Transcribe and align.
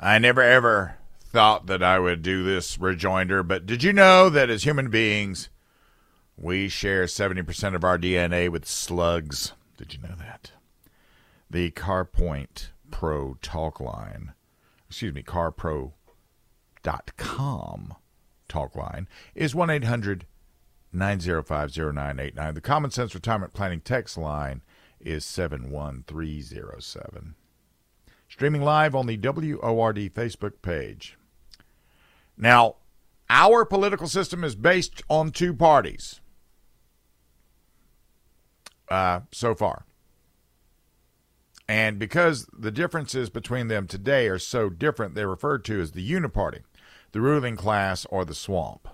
I 0.00 0.18
never 0.18 0.42
ever 0.42 0.96
thought 1.24 1.66
that 1.66 1.82
I 1.82 1.98
would 1.98 2.22
do 2.22 2.44
this 2.44 2.78
rejoinder, 2.78 3.42
but 3.42 3.66
did 3.66 3.82
you 3.82 3.92
know 3.92 4.30
that 4.30 4.48
as 4.48 4.62
human 4.62 4.90
beings, 4.90 5.48
we 6.36 6.68
share 6.68 7.06
70% 7.06 7.74
of 7.74 7.82
our 7.82 7.98
DNA 7.98 8.48
with 8.48 8.64
slugs? 8.64 9.54
Did 9.76 9.94
you 9.94 10.00
know 10.00 10.14
that? 10.18 10.52
The 11.50 11.72
CarPoint 11.72 12.68
Pro 12.90 13.36
talk 13.42 13.80
line, 13.80 14.32
excuse 14.88 15.12
me, 15.12 15.22
CarPro.com 15.22 15.92
talk 18.48 18.76
line 18.76 19.08
is 19.34 19.54
1 19.54 19.70
800 19.70 20.26
905 20.92 21.76
0989. 21.76 22.54
The 22.54 22.60
Common 22.60 22.90
Sense 22.90 23.14
Retirement 23.14 23.52
Planning 23.52 23.80
text 23.80 24.16
line 24.16 24.62
is 25.00 25.24
71307. 25.24 27.34
Streaming 28.28 28.62
live 28.62 28.94
on 28.94 29.06
the 29.06 29.16
WORD 29.16 29.96
Facebook 30.14 30.62
page. 30.62 31.16
Now, 32.36 32.76
our 33.30 33.64
political 33.64 34.06
system 34.06 34.44
is 34.44 34.54
based 34.54 35.02
on 35.08 35.30
two 35.30 35.54
parties 35.54 36.20
uh, 38.88 39.20
so 39.32 39.54
far. 39.54 39.84
And 41.68 41.98
because 41.98 42.46
the 42.56 42.70
differences 42.70 43.28
between 43.28 43.68
them 43.68 43.86
today 43.86 44.28
are 44.28 44.38
so 44.38 44.70
different, 44.70 45.14
they're 45.14 45.28
referred 45.28 45.64
to 45.66 45.80
as 45.80 45.92
the 45.92 46.10
uniparty, 46.10 46.62
the 47.12 47.20
ruling 47.20 47.56
class, 47.56 48.06
or 48.06 48.24
the 48.24 48.34
swamp. 48.34 48.88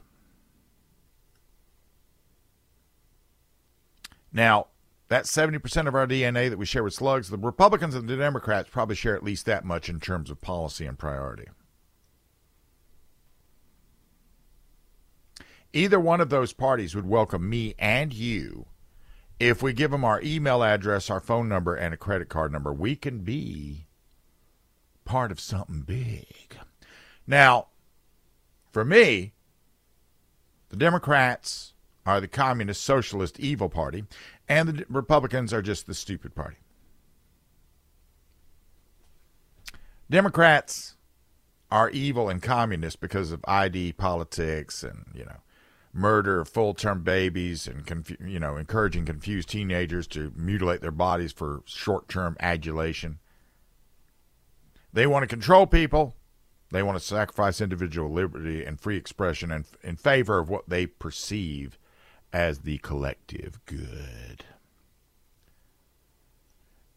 Now, 4.32 4.66
that 5.14 5.26
70% 5.26 5.86
of 5.86 5.94
our 5.94 6.08
DNA 6.08 6.50
that 6.50 6.58
we 6.58 6.66
share 6.66 6.82
with 6.82 6.92
slugs, 6.92 7.30
the 7.30 7.38
Republicans 7.38 7.94
and 7.94 8.08
the 8.08 8.16
Democrats 8.16 8.68
probably 8.68 8.96
share 8.96 9.14
at 9.14 9.22
least 9.22 9.46
that 9.46 9.64
much 9.64 9.88
in 9.88 10.00
terms 10.00 10.28
of 10.28 10.40
policy 10.40 10.86
and 10.86 10.98
priority. 10.98 11.46
Either 15.72 16.00
one 16.00 16.20
of 16.20 16.30
those 16.30 16.52
parties 16.52 16.96
would 16.96 17.06
welcome 17.06 17.48
me 17.48 17.76
and 17.78 18.12
you 18.12 18.66
if 19.38 19.62
we 19.62 19.72
give 19.72 19.92
them 19.92 20.04
our 20.04 20.20
email 20.20 20.64
address, 20.64 21.08
our 21.08 21.20
phone 21.20 21.48
number, 21.48 21.76
and 21.76 21.94
a 21.94 21.96
credit 21.96 22.28
card 22.28 22.50
number. 22.50 22.72
We 22.72 22.96
can 22.96 23.18
be 23.20 23.86
part 25.04 25.30
of 25.30 25.38
something 25.38 25.82
big. 25.82 26.58
Now, 27.24 27.68
for 28.72 28.84
me, 28.84 29.32
the 30.70 30.76
Democrats 30.76 31.73
are 32.06 32.20
the 32.20 32.28
communist, 32.28 32.82
socialist, 32.82 33.40
evil 33.40 33.68
party, 33.68 34.04
and 34.48 34.68
the 34.68 34.86
Republicans 34.88 35.52
are 35.52 35.62
just 35.62 35.86
the 35.86 35.94
stupid 35.94 36.34
party. 36.34 36.56
Democrats 40.10 40.96
are 41.70 41.90
evil 41.90 42.28
and 42.28 42.42
communist 42.42 43.00
because 43.00 43.32
of 43.32 43.44
ID 43.48 43.92
politics 43.94 44.82
and, 44.82 45.06
you 45.14 45.24
know, 45.24 45.38
murder 45.92 46.40
of 46.40 46.48
full-term 46.48 47.02
babies 47.02 47.66
and 47.66 47.86
confu- 47.86 48.16
you 48.24 48.38
know, 48.38 48.56
encouraging 48.56 49.06
confused 49.06 49.48
teenagers 49.48 50.06
to 50.08 50.32
mutilate 50.36 50.80
their 50.80 50.90
bodies 50.90 51.32
for 51.32 51.62
short-term 51.64 52.36
adulation. 52.40 53.18
They 54.92 55.06
want 55.06 55.22
to 55.22 55.26
control 55.28 55.66
people. 55.66 56.14
They 56.70 56.82
want 56.82 56.98
to 56.98 57.04
sacrifice 57.04 57.60
individual 57.60 58.10
liberty 58.10 58.64
and 58.64 58.80
free 58.80 58.96
expression 58.96 59.50
in, 59.50 59.64
in 59.82 59.96
favor 59.96 60.38
of 60.38 60.50
what 60.50 60.68
they 60.68 60.86
perceive 60.86 61.78
as 62.34 62.58
the 62.58 62.78
collective 62.78 63.64
good. 63.64 64.44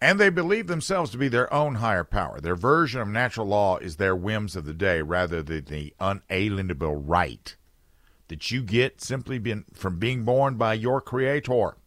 And 0.01 0.19
they 0.19 0.29
believe 0.29 0.65
themselves 0.65 1.11
to 1.11 1.17
be 1.17 1.27
their 1.27 1.51
own 1.53 1.75
higher 1.75 2.03
power. 2.03 2.41
Their 2.41 2.55
version 2.55 3.01
of 3.01 3.07
natural 3.07 3.45
law 3.45 3.77
is 3.77 3.95
their 3.95 4.15
whims 4.15 4.55
of 4.55 4.65
the 4.65 4.73
day 4.73 5.01
rather 5.01 5.43
than 5.43 5.65
the 5.65 5.93
unalienable 5.99 6.95
right 6.95 7.55
that 8.29 8.49
you 8.51 8.63
get 8.63 8.99
simply 8.99 9.37
been, 9.37 9.65
from 9.73 9.99
being 9.99 10.25
born 10.25 10.55
by 10.55 10.73
your 10.73 11.01
creator. 11.01 11.77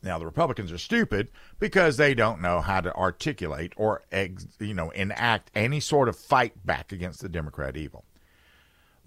Now 0.00 0.18
the 0.18 0.26
Republicans 0.26 0.70
are 0.70 0.78
stupid 0.78 1.28
because 1.58 1.96
they 1.96 2.14
don't 2.14 2.40
know 2.40 2.60
how 2.60 2.80
to 2.80 2.94
articulate 2.94 3.72
or 3.76 4.04
you 4.60 4.74
know 4.74 4.90
enact 4.90 5.50
any 5.56 5.80
sort 5.80 6.08
of 6.08 6.16
fight 6.16 6.64
back 6.64 6.92
against 6.92 7.20
the 7.20 7.28
Democrat 7.28 7.76
evil. 7.76 8.04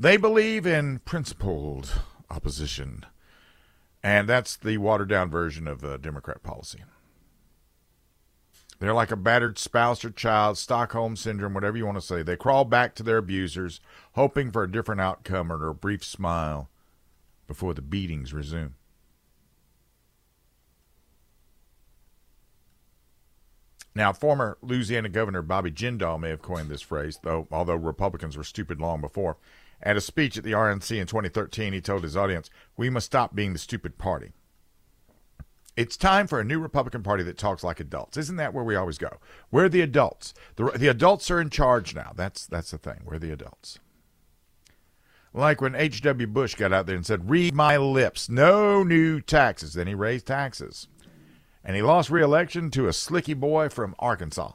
They 0.02 0.18
believe 0.18 0.66
in 0.66 0.98
principled 1.06 2.02
opposition, 2.28 3.06
and 4.02 4.28
that's 4.28 4.58
the 4.58 4.80
watered 4.80 5.10
down 5.10 5.30
version 5.30 5.68
of 5.68 5.84
uh, 5.84 5.98
Democrat 5.98 6.42
policy. 6.42 6.80
They're 8.80 8.96
like 8.96 9.12
a 9.12 9.16
battered 9.16 9.60
spouse 9.60 10.04
or 10.04 10.10
child, 10.10 10.58
Stockholm 10.58 11.16
syndrome, 11.16 11.54
whatever 11.54 11.78
you 11.78 11.86
want 11.86 12.00
to 12.00 12.02
say. 12.02 12.24
They 12.24 12.36
crawl 12.36 12.66
back 12.66 12.96
to 12.96 13.04
their 13.04 13.18
abusers, 13.18 13.80
hoping 14.14 14.50
for 14.50 14.64
a 14.64 14.72
different 14.72 15.02
outcome 15.02 15.52
or 15.52 15.70
a 15.70 15.76
brief 15.76 16.04
smile 16.04 16.72
before 17.48 17.76
the 17.76 17.84
beatings 17.84 18.34
resume. 18.34 18.74
Now, 23.94 24.14
former 24.14 24.58
Louisiana 24.64 25.10
Governor 25.10 25.44
Bobby 25.44 25.70
Jindal 25.70 26.20
may 26.20 26.30
have 26.30 26.42
coined 26.42 26.70
this 26.70 26.82
phrase, 26.82 27.20
though 27.22 27.48
although 27.52 27.76
Republicans 27.76 28.36
were 28.36 28.44
stupid 28.44 28.82
long 28.82 29.00
before. 29.00 29.38
At 29.84 29.98
a 29.98 30.02
speech 30.02 30.38
at 30.38 30.44
the 30.44 30.52
RNC 30.52 31.00
in 31.00 31.08
2013, 31.08 31.74
he 31.74 31.82
told 31.82 32.04
his 32.04 32.16
audience, 32.16 32.50
"We 32.78 32.90
must 32.90 33.08
stop 33.08 33.34
being 33.34 33.54
the 33.54 33.60
stupid 33.60 33.98
party." 33.98 34.34
It's 35.78 35.98
time 35.98 36.28
for 36.28 36.40
a 36.40 36.44
new 36.44 36.60
Republican 36.60 37.02
Party 37.02 37.24
that 37.24 37.38
talks 37.38 37.64
like 37.64 37.80
adults. 37.80 38.18
Isn't 38.18 38.36
that 38.36 38.54
where 38.54 38.64
we 38.64 38.76
always 38.76 38.98
go? 38.98 39.20
We're 39.50 39.70
the 39.70 39.82
adults. 39.82 40.34
The, 40.58 40.66
the 40.72 40.90
adults 40.90 41.32
are 41.32 41.40
in 41.40 41.50
charge 41.50 41.96
now. 41.96 42.12
That's 42.16 42.46
that's 42.46 42.72
the 42.72 42.78
thing. 42.78 43.02
We're 43.06 43.20
the 43.20 43.32
adults. 43.32 43.80
Like 45.34 45.62
when 45.62 45.76
H.W. 45.76 46.28
Bush 46.28 46.56
got 46.56 46.74
out 46.74 46.88
there 46.88 46.96
and 46.96 47.06
said, 47.06 47.30
"Read 47.30 47.56
my 47.56 47.78
lips, 47.78 48.30
no 48.30 48.84
new 48.84 49.22
taxes." 49.22 49.74
Then 49.74 49.88
he 49.88 49.96
raised 49.96 50.28
taxes, 50.28 50.88
and 51.64 51.76
he 51.76 51.82
lost 51.82 52.10
re-election 52.10 52.70
to 52.72 52.88
a 52.88 52.94
slicky 52.94 53.34
boy 53.34 53.70
from 53.70 53.96
Arkansas. 53.98 54.52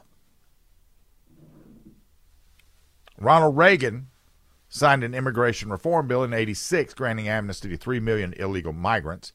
Ronald 3.19 3.57
Reagan 3.57 4.09
signed 4.69 5.03
an 5.03 5.13
immigration 5.13 5.69
reform 5.69 6.07
bill 6.07 6.23
in 6.23 6.33
86 6.33 6.93
granting 6.93 7.27
amnesty 7.27 7.69
to 7.69 7.77
3 7.77 7.99
million 7.99 8.33
illegal 8.33 8.73
migrants 8.73 9.33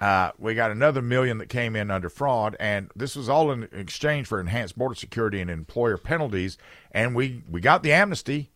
uh, 0.00 0.30
we 0.38 0.54
got 0.54 0.70
another 0.70 1.02
million 1.02 1.38
that 1.38 1.48
came 1.48 1.74
in 1.74 1.90
under 1.90 2.08
fraud, 2.08 2.56
and 2.60 2.90
this 2.94 3.16
was 3.16 3.28
all 3.28 3.50
in 3.50 3.68
exchange 3.72 4.28
for 4.28 4.38
enhanced 4.38 4.78
border 4.78 4.94
security 4.94 5.40
and 5.40 5.50
employer 5.50 5.98
penalties. 5.98 6.56
And 6.92 7.16
we, 7.16 7.42
we 7.50 7.60
got 7.60 7.82
the 7.82 7.92
amnesty, 7.92 8.52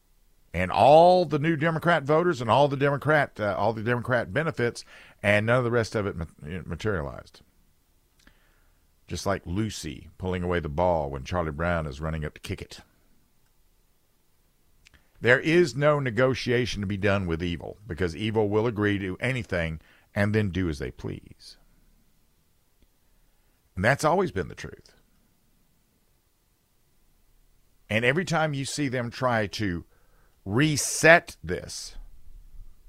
and 0.55 0.71
all 0.71 1.25
the 1.25 1.41
new 1.41 1.57
Democrat 1.57 2.05
voters 2.05 2.41
and 2.41 2.51
all 2.51 2.69
the 2.69 2.77
Democrat 2.77 3.41
uh, 3.41 3.57
all 3.57 3.73
the 3.73 3.83
Democrat 3.83 4.33
benefits, 4.33 4.85
and 5.23 5.47
none 5.47 5.59
of 5.59 5.65
the 5.65 5.71
rest 5.71 5.97
of 5.97 6.07
it 6.07 6.17
materialized. 6.67 7.41
Just 9.09 9.27
like 9.27 9.43
Lucy 9.45 10.11
pulling 10.19 10.43
away 10.43 10.61
the 10.61 10.69
ball 10.69 11.11
when 11.11 11.25
Charlie 11.25 11.51
Brown 11.51 11.87
is 11.87 12.01
running 12.01 12.25
up 12.25 12.35
to 12.35 12.41
kick 12.41 12.63
it. 12.63 12.81
There 15.23 15.39
is 15.39 15.77
no 15.77 16.01
negotiation 16.01 16.81
to 16.81 16.87
be 16.87 16.97
done 16.97 17.29
with 17.29 17.45
evil 17.45 17.79
because 17.87 18.17
evil 18.17 18.49
will 18.49 18.67
agree 18.67 18.99
to 18.99 19.17
anything 19.21 19.81
and 20.17 20.35
then 20.35 20.51
do 20.51 20.69
as 20.69 20.81
they 20.81 20.91
please. 20.91 21.57
And 23.77 23.85
that's 23.85 24.05
always 24.05 24.33
been 24.33 24.49
the 24.49 24.57
truth. 24.57 24.95
And 27.89 28.05
every 28.05 28.25
time 28.25 28.53
you 28.53 28.65
see 28.65 28.89
them 28.89 29.11
try 29.11 29.47
to 29.47 29.85
reset 30.45 31.37
this, 31.43 31.95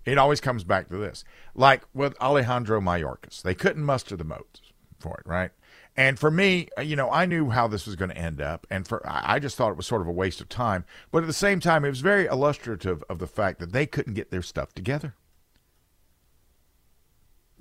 it 0.04 0.18
always 0.18 0.42
comes 0.42 0.64
back 0.64 0.90
to 0.90 0.98
this. 0.98 1.24
Like 1.54 1.84
with 1.94 2.20
Alejandro 2.20 2.82
Mayorkas, 2.82 3.44
they 3.44 3.54
couldn't 3.54 3.86
muster 3.86 4.18
the 4.18 4.24
votes 4.24 4.74
for 4.98 5.20
it, 5.20 5.30
right? 5.30 5.52
And 5.96 6.18
for 6.18 6.32
me, 6.32 6.70
uh, 6.78 6.82
you 6.82 6.96
know, 6.96 7.12
I 7.12 7.26
knew 7.26 7.52
how 7.52 7.68
this 7.68 7.86
was 7.86 7.96
going 7.96 8.10
to 8.10 8.18
end 8.18 8.42
up, 8.42 8.66
and 8.72 8.88
for 8.88 9.02
I 9.06 9.38
just 9.40 9.56
thought 9.56 9.72
it 9.72 9.78
was 9.78 9.86
sort 9.86 10.02
of 10.02 10.08
a 10.08 10.12
waste 10.12 10.42
of 10.42 10.50
time. 10.50 10.86
But 11.12 11.24
at 11.24 11.28
the 11.28 11.34
same 11.34 11.60
time, 11.60 11.86
it 11.86 11.90
was 11.90 12.02
very 12.02 12.26
illustrative 12.26 13.04
of 13.10 13.20
the 13.20 13.28
fact 13.28 13.60
that 13.60 13.74
they 13.74 13.86
couldn't 13.86 14.16
get 14.16 14.32
their 14.32 14.42
stuff 14.42 14.74
together 14.74 15.16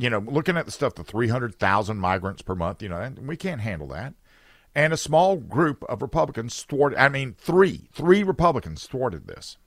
you 0.02 0.10
know, 0.10 0.18
looking 0.18 0.56
at 0.56 0.66
the 0.66 0.72
stuff, 0.72 0.94
the 0.94 1.04
300,000 1.04 1.96
migrants 1.96 2.42
per 2.42 2.54
month, 2.54 2.82
you 2.82 2.88
know, 2.88 3.12
we 3.20 3.36
can't 3.36 3.60
handle 3.60 3.86
that. 3.88 4.14
And 4.74 4.92
a 4.92 4.96
small 4.96 5.36
group 5.36 5.84
of 5.88 6.00
Republicans 6.00 6.62
thwarted, 6.62 6.98
I 6.98 7.08
mean, 7.08 7.34
three, 7.38 7.88
three 7.92 8.22
Republicans 8.22 8.86
thwarted 8.86 9.26
this. 9.26 9.58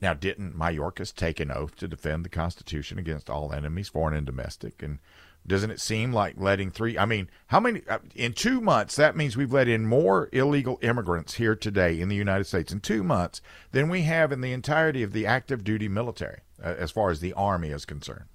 Now, 0.00 0.14
didn't 0.14 0.56
Mayorkas 0.56 1.14
take 1.14 1.40
an 1.40 1.50
oath 1.50 1.76
to 1.76 1.88
defend 1.88 2.24
the 2.24 2.28
Constitution 2.28 2.98
against 2.98 3.30
all 3.30 3.52
enemies, 3.52 3.88
foreign 3.88 4.16
and 4.16 4.26
domestic? 4.26 4.82
And 4.82 4.98
doesn't 5.46 5.70
it 5.70 5.80
seem 5.80 6.12
like 6.12 6.34
letting 6.38 6.70
three? 6.70 6.96
I 6.96 7.04
mean, 7.04 7.28
how 7.48 7.60
many 7.60 7.82
uh, 7.88 7.98
in 8.14 8.32
two 8.32 8.60
months? 8.60 8.96
That 8.96 9.16
means 9.16 9.36
we've 9.36 9.52
let 9.52 9.68
in 9.68 9.86
more 9.86 10.28
illegal 10.32 10.78
immigrants 10.82 11.34
here 11.34 11.56
today 11.56 12.00
in 12.00 12.08
the 12.08 12.16
United 12.16 12.44
States 12.44 12.72
in 12.72 12.80
two 12.80 13.02
months 13.02 13.40
than 13.72 13.88
we 13.88 14.02
have 14.02 14.30
in 14.30 14.40
the 14.40 14.52
entirety 14.52 15.02
of 15.02 15.12
the 15.12 15.26
active 15.26 15.64
duty 15.64 15.88
military. 15.88 16.40
Uh, 16.62 16.74
as 16.78 16.92
far 16.92 17.10
as 17.10 17.18
the 17.18 17.32
Army 17.32 17.70
is 17.70 17.84
concerned. 17.84 18.26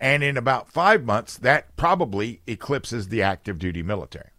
And 0.00 0.24
in 0.24 0.36
about 0.36 0.68
five 0.68 1.04
months, 1.04 1.36
that 1.38 1.76
probably 1.76 2.40
eclipses 2.48 3.08
the 3.08 3.22
active 3.22 3.60
duty 3.60 3.82
military. 3.82 4.30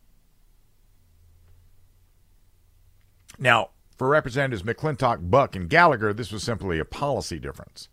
Now, 3.39 3.69
for 3.97 4.09
Representatives 4.09 4.63
McClintock, 4.63 5.29
Buck, 5.29 5.55
and 5.55 5.69
Gallagher, 5.69 6.13
this 6.13 6.31
was 6.31 6.43
simply 6.43 6.77
a 6.77 6.85
policy 6.85 7.39
difference. 7.39 7.87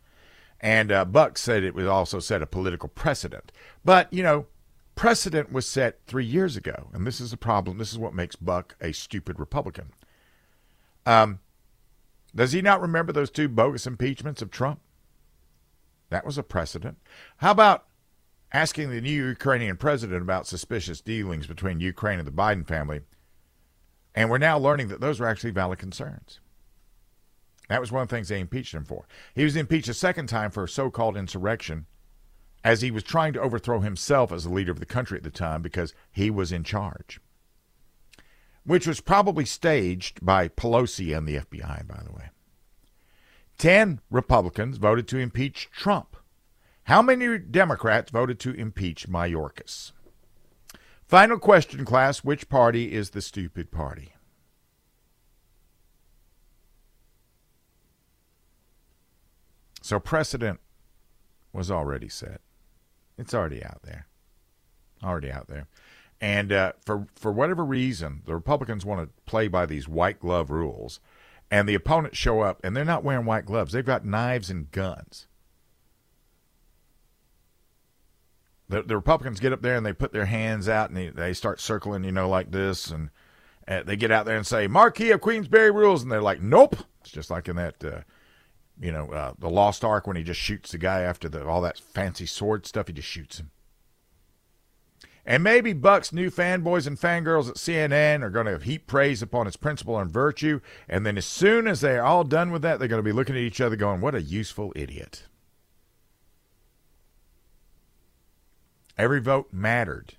And 0.62 0.92
uh, 0.92 1.04
Buck 1.04 1.36
said 1.38 1.64
it 1.64 1.74
would 1.74 1.86
also 1.86 2.20
set 2.20 2.40
a 2.40 2.46
political 2.46 2.88
precedent. 2.88 3.50
But, 3.84 4.12
you 4.12 4.22
know, 4.22 4.46
precedent 4.94 5.52
was 5.52 5.66
set 5.66 5.98
three 6.06 6.24
years 6.24 6.56
ago. 6.56 6.88
And 6.92 7.04
this 7.04 7.20
is 7.20 7.32
the 7.32 7.36
problem. 7.36 7.78
This 7.78 7.90
is 7.90 7.98
what 7.98 8.14
makes 8.14 8.36
Buck 8.36 8.76
a 8.80 8.92
stupid 8.92 9.40
Republican. 9.40 9.92
Um, 11.04 11.40
does 12.34 12.52
he 12.52 12.62
not 12.62 12.80
remember 12.80 13.12
those 13.12 13.30
two 13.30 13.48
bogus 13.48 13.86
impeachments 13.86 14.40
of 14.40 14.52
Trump? 14.52 14.80
That 16.10 16.24
was 16.24 16.38
a 16.38 16.42
precedent. 16.42 16.98
How 17.38 17.50
about 17.50 17.86
asking 18.52 18.90
the 18.90 19.00
new 19.00 19.10
Ukrainian 19.10 19.76
president 19.76 20.22
about 20.22 20.46
suspicious 20.46 21.00
dealings 21.00 21.46
between 21.46 21.80
Ukraine 21.80 22.20
and 22.20 22.28
the 22.28 22.32
Biden 22.32 22.66
family? 22.66 23.00
And 24.14 24.30
we're 24.30 24.38
now 24.38 24.58
learning 24.58 24.88
that 24.88 25.00
those 25.00 25.18
were 25.18 25.26
actually 25.26 25.50
valid 25.50 25.78
concerns. 25.78 26.38
That 27.72 27.80
was 27.80 27.90
one 27.90 28.02
of 28.02 28.08
the 28.08 28.14
things 28.14 28.28
they 28.28 28.38
impeached 28.38 28.74
him 28.74 28.84
for. 28.84 29.06
He 29.34 29.44
was 29.44 29.56
impeached 29.56 29.88
a 29.88 29.94
second 29.94 30.26
time 30.26 30.50
for 30.50 30.64
a 30.64 30.68
so 30.68 30.90
called 30.90 31.16
insurrection 31.16 31.86
as 32.62 32.82
he 32.82 32.90
was 32.90 33.02
trying 33.02 33.32
to 33.32 33.40
overthrow 33.40 33.80
himself 33.80 34.30
as 34.30 34.44
the 34.44 34.50
leader 34.50 34.70
of 34.70 34.78
the 34.78 34.84
country 34.84 35.16
at 35.16 35.24
the 35.24 35.30
time 35.30 35.62
because 35.62 35.94
he 36.10 36.28
was 36.28 36.52
in 36.52 36.64
charge. 36.64 37.18
Which 38.64 38.86
was 38.86 39.00
probably 39.00 39.46
staged 39.46 40.22
by 40.22 40.48
Pelosi 40.48 41.16
and 41.16 41.26
the 41.26 41.38
FBI, 41.38 41.88
by 41.88 42.02
the 42.04 42.12
way. 42.12 42.28
Ten 43.56 44.02
Republicans 44.10 44.76
voted 44.76 45.08
to 45.08 45.16
impeach 45.16 45.70
Trump. 45.70 46.18
How 46.84 47.00
many 47.00 47.38
Democrats 47.38 48.10
voted 48.10 48.38
to 48.40 48.52
impeach 48.52 49.08
Mayorkas? 49.08 49.92
Final 51.08 51.38
question, 51.38 51.86
class. 51.86 52.22
Which 52.22 52.50
party 52.50 52.92
is 52.92 53.10
the 53.10 53.22
stupid 53.22 53.70
party? 53.70 54.11
So 59.82 59.98
precedent 59.98 60.60
was 61.52 61.70
already 61.70 62.08
set. 62.08 62.40
It's 63.18 63.34
already 63.34 63.62
out 63.62 63.80
there. 63.82 64.06
Already 65.04 65.30
out 65.30 65.48
there. 65.48 65.66
And 66.20 66.52
uh, 66.52 66.72
for 66.84 67.08
for 67.16 67.32
whatever 67.32 67.64
reason, 67.64 68.22
the 68.24 68.34
Republicans 68.34 68.86
want 68.86 69.02
to 69.02 69.22
play 69.24 69.48
by 69.48 69.66
these 69.66 69.88
white 69.88 70.20
glove 70.20 70.50
rules, 70.50 71.00
and 71.50 71.68
the 71.68 71.74
opponents 71.74 72.16
show 72.16 72.40
up, 72.40 72.60
and 72.62 72.76
they're 72.76 72.84
not 72.84 73.02
wearing 73.02 73.26
white 73.26 73.44
gloves. 73.44 73.72
They've 73.72 73.84
got 73.84 74.06
knives 74.06 74.48
and 74.48 74.70
guns. 74.70 75.26
The, 78.68 78.82
the 78.82 78.96
Republicans 78.96 79.40
get 79.40 79.52
up 79.52 79.60
there 79.60 79.76
and 79.76 79.84
they 79.84 79.92
put 79.92 80.12
their 80.12 80.24
hands 80.24 80.66
out 80.66 80.88
and 80.88 80.96
they, 80.96 81.08
they 81.10 81.34
start 81.34 81.60
circling, 81.60 82.04
you 82.04 82.12
know, 82.12 82.26
like 82.26 82.52
this, 82.52 82.90
and 82.90 83.10
uh, 83.68 83.82
they 83.82 83.96
get 83.96 84.10
out 84.10 84.24
there 84.24 84.36
and 84.36 84.46
say 84.46 84.66
Marquis 84.66 85.10
of 85.10 85.20
Queensberry 85.20 85.70
rules, 85.70 86.02
and 86.02 86.10
they're 86.10 86.22
like, 86.22 86.40
nope. 86.40 86.76
It's 87.02 87.10
just 87.10 87.30
like 87.30 87.48
in 87.48 87.56
that. 87.56 87.84
Uh, 87.84 88.00
you 88.80 88.92
know, 88.92 89.10
uh, 89.10 89.32
the 89.38 89.50
Lost 89.50 89.84
Ark 89.84 90.06
when 90.06 90.16
he 90.16 90.22
just 90.22 90.40
shoots 90.40 90.72
the 90.72 90.78
guy 90.78 91.00
after 91.00 91.28
the 91.28 91.46
all 91.46 91.60
that 91.62 91.78
fancy 91.78 92.26
sword 92.26 92.66
stuff, 92.66 92.88
he 92.88 92.92
just 92.92 93.08
shoots 93.08 93.38
him. 93.38 93.50
And 95.24 95.44
maybe 95.44 95.72
Buck's 95.72 96.12
new 96.12 96.30
fanboys 96.30 96.86
and 96.86 96.98
fangirls 96.98 97.48
at 97.48 97.54
CNN 97.54 98.22
are 98.22 98.30
going 98.30 98.46
to 98.46 98.58
heap 98.58 98.88
praise 98.88 99.22
upon 99.22 99.46
his 99.46 99.56
principle 99.56 99.98
and 99.98 100.10
virtue, 100.10 100.60
and 100.88 101.06
then 101.06 101.16
as 101.16 101.26
soon 101.26 101.68
as 101.68 101.80
they're 101.80 102.04
all 102.04 102.24
done 102.24 102.50
with 102.50 102.62
that, 102.62 102.80
they're 102.80 102.88
going 102.88 102.98
to 102.98 103.08
be 103.08 103.12
looking 103.12 103.36
at 103.36 103.42
each 103.42 103.60
other 103.60 103.76
going, 103.76 104.00
"What 104.00 104.16
a 104.16 104.22
useful 104.22 104.72
idiot." 104.74 105.24
Every 108.98 109.20
vote 109.20 109.48
mattered. 109.52 110.14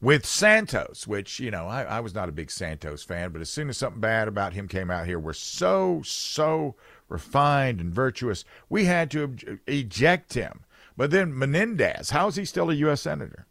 With 0.00 0.24
Santos, 0.24 1.06
which, 1.06 1.40
you 1.40 1.50
know, 1.50 1.66
I, 1.66 1.82
I 1.82 2.00
was 2.00 2.14
not 2.14 2.30
a 2.30 2.32
big 2.32 2.50
Santos 2.50 3.02
fan, 3.02 3.32
but 3.32 3.42
as 3.42 3.50
soon 3.50 3.68
as 3.68 3.76
something 3.76 4.00
bad 4.00 4.28
about 4.28 4.54
him 4.54 4.66
came 4.66 4.90
out 4.90 5.06
here, 5.06 5.18
we're 5.18 5.34
so, 5.34 6.00
so 6.02 6.74
refined 7.10 7.80
and 7.80 7.92
virtuous. 7.92 8.44
We 8.68 8.84
had 8.84 9.10
to 9.10 9.58
eject 9.66 10.34
him. 10.34 10.64
But 10.96 11.10
then 11.10 11.36
Menendez, 11.36 12.10
how 12.10 12.28
is 12.28 12.36
he 12.36 12.44
still 12.44 12.70
a 12.70 12.74
U.S. 12.74 13.02
Senator? 13.02 13.46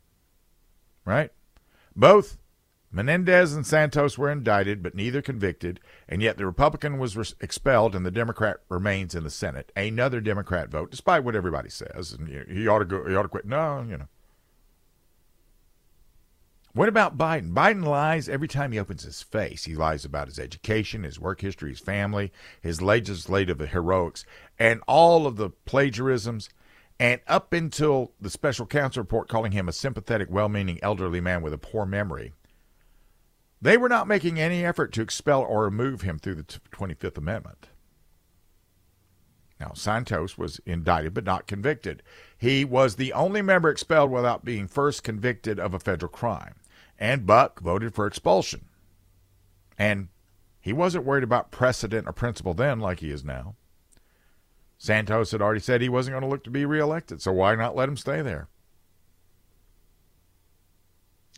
Right? 1.06 1.32
Both 1.96 2.38
Menendez 2.92 3.54
and 3.54 3.66
Santos 3.66 4.18
were 4.18 4.32
indicted, 4.32 4.82
but 4.82 4.96
neither 4.96 5.22
convicted, 5.22 5.80
and 6.08 6.22
yet 6.22 6.38
the 6.38 6.46
Republican 6.46 6.98
was 6.98 7.16
re- 7.16 7.26
expelled 7.40 7.96
and 7.96 8.06
the 8.06 8.12
Democrat 8.12 8.58
remains 8.68 9.14
in 9.14 9.24
the 9.24 9.30
Senate. 9.30 9.72
Another 9.76 10.20
Democrat 10.22 10.70
vote, 10.70 10.90
despite 10.90 11.24
what 11.24 11.36
everybody 11.36 11.70
says. 11.70 12.14
And 12.14 12.28
you 12.28 12.46
he 12.50 12.68
ought 12.68 12.80
to 12.80 12.86
go. 12.86 13.06
He 13.08 13.16
ought 13.16 13.24
to 13.24 13.30
quit. 13.30 13.46
No, 13.46 13.86
you 13.88 13.98
know. 13.98 14.08
What 16.74 16.88
about 16.88 17.18
Biden? 17.18 17.54
Biden 17.54 17.84
lies 17.84 18.30
every 18.30 18.48
time 18.48 18.72
he 18.72 18.80
opens 18.80 19.04
his 19.04 19.24
face. 19.24 19.66
He 19.66 19.76
lies 19.76 20.06
about 20.06 20.28
his 20.28 20.38
education, 20.38 21.04
his 21.04 21.20
work 21.20 21.42
history, 21.42 21.72
his 21.72 21.80
family, 21.80 22.32
his 22.62 22.82
legislative 22.82 23.60
heroics, 23.60 24.24
and 24.60 24.82
all 24.88 25.26
of 25.26 25.36
the 25.36 25.50
plagiarisms. 25.50 26.50
And 27.00 27.22
up 27.28 27.54
until 27.54 28.14
the 28.22 28.30
special 28.30 28.68
counsel 28.68 29.02
report 29.02 29.30
calling 29.30 29.52
him 29.52 29.68
a 29.68 29.74
sympathetic, 29.74 30.30
well 30.30 30.50
meaning 30.50 30.80
elderly 30.84 31.22
man 31.22 31.42
with 31.42 31.54
a 31.54 31.58
poor 31.58 31.86
memory, 31.86 32.34
they 33.62 33.76
were 33.76 33.90
not 33.90 34.08
making 34.08 34.40
any 34.40 34.64
effort 34.64 34.94
to 34.94 35.02
expel 35.02 35.42
or 35.42 35.64
remove 35.64 36.02
him 36.02 36.20
through 36.20 36.36
the 36.36 36.44
25th 36.44 37.18
Amendment. 37.18 37.70
Now, 39.60 39.74
Santos 39.74 40.38
was 40.38 40.62
indicted 40.66 41.14
but 41.14 41.26
not 41.26 41.48
convicted. 41.48 42.02
He 42.38 42.64
was 42.64 42.96
the 42.96 43.12
only 43.12 43.42
member 43.42 43.70
expelled 43.70 44.12
without 44.12 44.46
being 44.46 44.68
first 44.68 45.04
convicted 45.04 45.60
of 45.60 45.74
a 45.74 45.80
federal 45.80 46.10
crime. 46.10 46.56
And 47.00 47.26
Buck 47.26 47.62
voted 47.62 47.96
for 47.96 48.06
expulsion. 48.06 48.66
And 49.78 50.10
he 50.60 50.74
wasn't 50.74 51.06
worried 51.06 51.24
about 51.24 51.50
precedent 51.50 52.08
or 52.08 52.12
principle 52.12 52.54
then 52.54 52.80
like 52.82 53.00
he 53.00 53.10
is 53.10 53.24
now. 53.24 53.56
Santos 54.78 55.32
had 55.32 55.42
already 55.42 55.62
said 55.62 55.82
he 55.82 55.90
wasn't 55.90 56.14
going 56.14 56.24
to 56.24 56.30
look 56.30 56.44
to 56.44 56.50
be 56.50 56.66
reelected, 56.66 57.22
so 57.22 57.32
why 57.32 57.56
not 57.56 57.76
let 57.76 57.90
him 57.90 57.98
stay 57.98 58.22
there? 58.22 58.48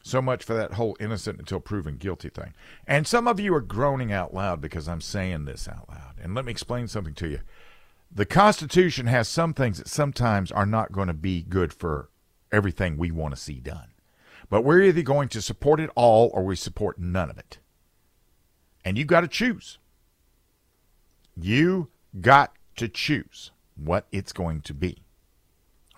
So 0.03 0.21
much 0.21 0.43
for 0.43 0.55
that 0.55 0.73
whole 0.73 0.97
innocent 0.99 1.39
until 1.39 1.59
proven 1.59 1.97
guilty 1.97 2.29
thing. 2.29 2.53
And 2.87 3.07
some 3.07 3.27
of 3.27 3.39
you 3.39 3.53
are 3.53 3.61
groaning 3.61 4.11
out 4.11 4.33
loud 4.33 4.61
because 4.61 4.87
I'm 4.87 5.01
saying 5.01 5.45
this 5.45 5.67
out 5.67 5.87
loud. 5.89 6.15
And 6.21 6.33
let 6.33 6.45
me 6.45 6.51
explain 6.51 6.87
something 6.87 7.13
to 7.15 7.29
you. 7.29 7.39
The 8.11 8.25
Constitution 8.25 9.05
has 9.07 9.27
some 9.27 9.53
things 9.53 9.77
that 9.77 9.87
sometimes 9.87 10.51
are 10.51 10.65
not 10.65 10.91
going 10.91 11.07
to 11.07 11.13
be 11.13 11.43
good 11.43 11.71
for 11.71 12.09
everything 12.51 12.97
we 12.97 13.11
want 13.11 13.35
to 13.35 13.39
see 13.39 13.59
done. 13.59 13.89
But 14.51 14.65
we're 14.65 14.81
either 14.81 15.01
going 15.01 15.29
to 15.29 15.41
support 15.41 15.79
it 15.79 15.89
all 15.95 16.29
or 16.33 16.43
we 16.43 16.57
support 16.57 16.99
none 16.99 17.29
of 17.29 17.37
it. 17.37 17.59
And 18.83 18.97
you've 18.97 19.07
got 19.07 19.21
to 19.21 19.29
choose. 19.29 19.79
You 21.37 21.87
got 22.19 22.53
to 22.75 22.89
choose 22.89 23.51
what 23.75 24.07
it's 24.11 24.33
going 24.33 24.59
to 24.63 24.73
be. 24.73 25.03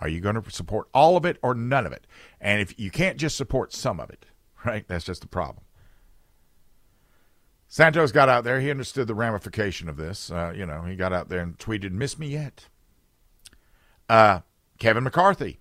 Are 0.00 0.06
you 0.06 0.20
going 0.20 0.40
to 0.40 0.50
support 0.52 0.86
all 0.94 1.16
of 1.16 1.24
it 1.24 1.36
or 1.42 1.56
none 1.56 1.84
of 1.84 1.92
it? 1.92 2.06
And 2.40 2.60
if 2.60 2.78
you 2.78 2.92
can't 2.92 3.18
just 3.18 3.36
support 3.36 3.72
some 3.72 3.98
of 3.98 4.08
it, 4.08 4.24
right? 4.64 4.86
That's 4.86 5.04
just 5.04 5.22
the 5.22 5.26
problem. 5.26 5.64
Santos 7.66 8.12
got 8.12 8.28
out 8.28 8.44
there. 8.44 8.60
He 8.60 8.70
understood 8.70 9.08
the 9.08 9.16
ramification 9.16 9.88
of 9.88 9.96
this. 9.96 10.30
Uh, 10.30 10.52
you 10.54 10.64
know, 10.64 10.82
he 10.82 10.94
got 10.94 11.12
out 11.12 11.28
there 11.28 11.40
and 11.40 11.58
tweeted, 11.58 11.90
"Miss 11.90 12.20
me 12.20 12.28
yet?" 12.28 12.68
Uh, 14.08 14.40
Kevin 14.78 15.02
McCarthy. 15.02 15.58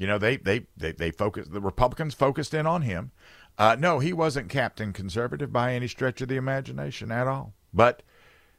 You 0.00 0.06
know, 0.06 0.16
they 0.16 0.38
they 0.38 0.62
they 0.78 0.92
they 0.92 1.10
focused. 1.10 1.52
The 1.52 1.60
Republicans 1.60 2.14
focused 2.14 2.54
in 2.54 2.66
on 2.66 2.80
him. 2.80 3.12
Uh, 3.58 3.76
no, 3.78 3.98
he 3.98 4.14
wasn't 4.14 4.48
Captain 4.48 4.94
Conservative 4.94 5.52
by 5.52 5.74
any 5.74 5.88
stretch 5.88 6.22
of 6.22 6.28
the 6.28 6.36
imagination 6.36 7.12
at 7.12 7.28
all. 7.28 7.52
But 7.74 8.02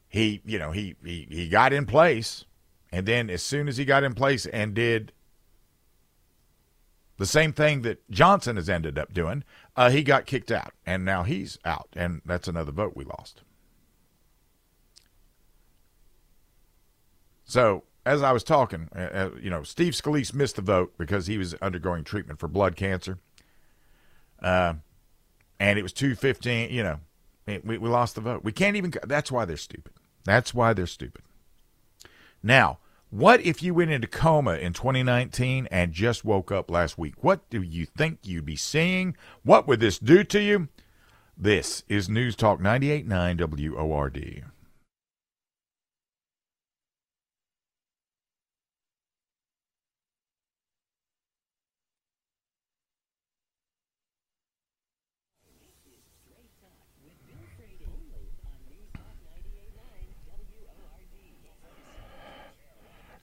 he, 0.08 0.44
you 0.46 0.60
know, 0.60 0.70
he 0.70 0.96
he 1.04 1.26
he 1.32 1.50
got 1.50 1.74
in 1.74 1.88
place, 1.88 2.46
and 2.92 3.08
then 3.08 3.28
as 3.32 3.42
soon 3.42 3.68
as 3.68 3.78
he 3.78 3.86
got 3.86 4.04
in 4.04 4.14
place 4.14 4.46
and 4.46 4.76
did 4.76 5.14
the 7.18 7.26
same 7.26 7.54
thing 7.54 7.82
that 7.82 8.08
Johnson 8.12 8.56
has 8.56 8.70
ended 8.70 9.00
up 9.00 9.12
doing, 9.12 9.44
uh, 9.76 9.90
he 9.90 10.04
got 10.04 10.28
kicked 10.28 10.52
out, 10.52 10.74
and 10.86 11.04
now 11.04 11.24
he's 11.24 11.58
out, 11.66 11.90
and 11.96 12.22
that's 12.24 12.48
another 12.48 12.72
vote 12.72 12.94
we 12.96 13.04
lost. 13.04 13.42
So, 17.46 17.86
as 18.06 18.22
I 18.22 18.32
was 18.32 18.44
talking, 18.44 18.90
uh, 18.96 19.00
uh, 19.00 19.30
you 19.42 19.50
know, 19.50 19.64
Steve 19.64 19.94
Scalise 19.94 20.34
missed 20.34 20.56
the 20.56 20.62
vote 20.62 20.94
because 20.98 21.28
he 21.28 21.38
was 21.38 21.54
undergoing 21.56 22.04
treatment 22.04 22.40
for 22.40 22.48
blood 22.48 22.76
cancer. 22.76 23.20
Uh, 24.42 24.76
and 25.60 25.78
it 25.78 25.84
was 25.84 25.94
215, 25.94 26.72
you 26.72 26.84
know, 26.84 27.00
we, 27.46 27.78
we 27.78 27.90
lost 27.90 28.16
the 28.16 28.22
vote. 28.22 28.44
We 28.44 28.52
can't 28.52 28.76
even, 28.76 28.94
that's 29.04 29.32
why 29.32 29.46
they're 29.46 29.58
stupid. 29.58 29.94
That's 30.24 30.54
why 30.54 30.74
they're 30.74 30.88
stupid. 30.88 31.24
Now, 32.42 32.80
what 33.12 33.42
if 33.42 33.62
you 33.62 33.74
went 33.74 33.92
into 33.92 34.08
coma 34.08 34.54
in 34.54 34.74
2019 34.74 35.68
and 35.70 35.92
just 35.92 36.26
woke 36.26 36.52
up 36.52 36.72
last 36.72 36.98
week? 36.98 37.16
What 37.24 37.48
do 37.50 37.62
you 37.62 37.86
think 37.86 38.20
you'd 38.24 38.46
be 38.46 38.56
seeing? 38.56 39.16
What 39.44 39.68
would 39.68 39.80
this 39.80 40.00
do 40.00 40.24
to 40.24 40.42
you? 40.42 40.70
This 41.38 41.84
is 41.88 42.10
News 42.10 42.36
Talk 42.36 42.60
98.9 42.60 43.76
WORD. 43.76 44.46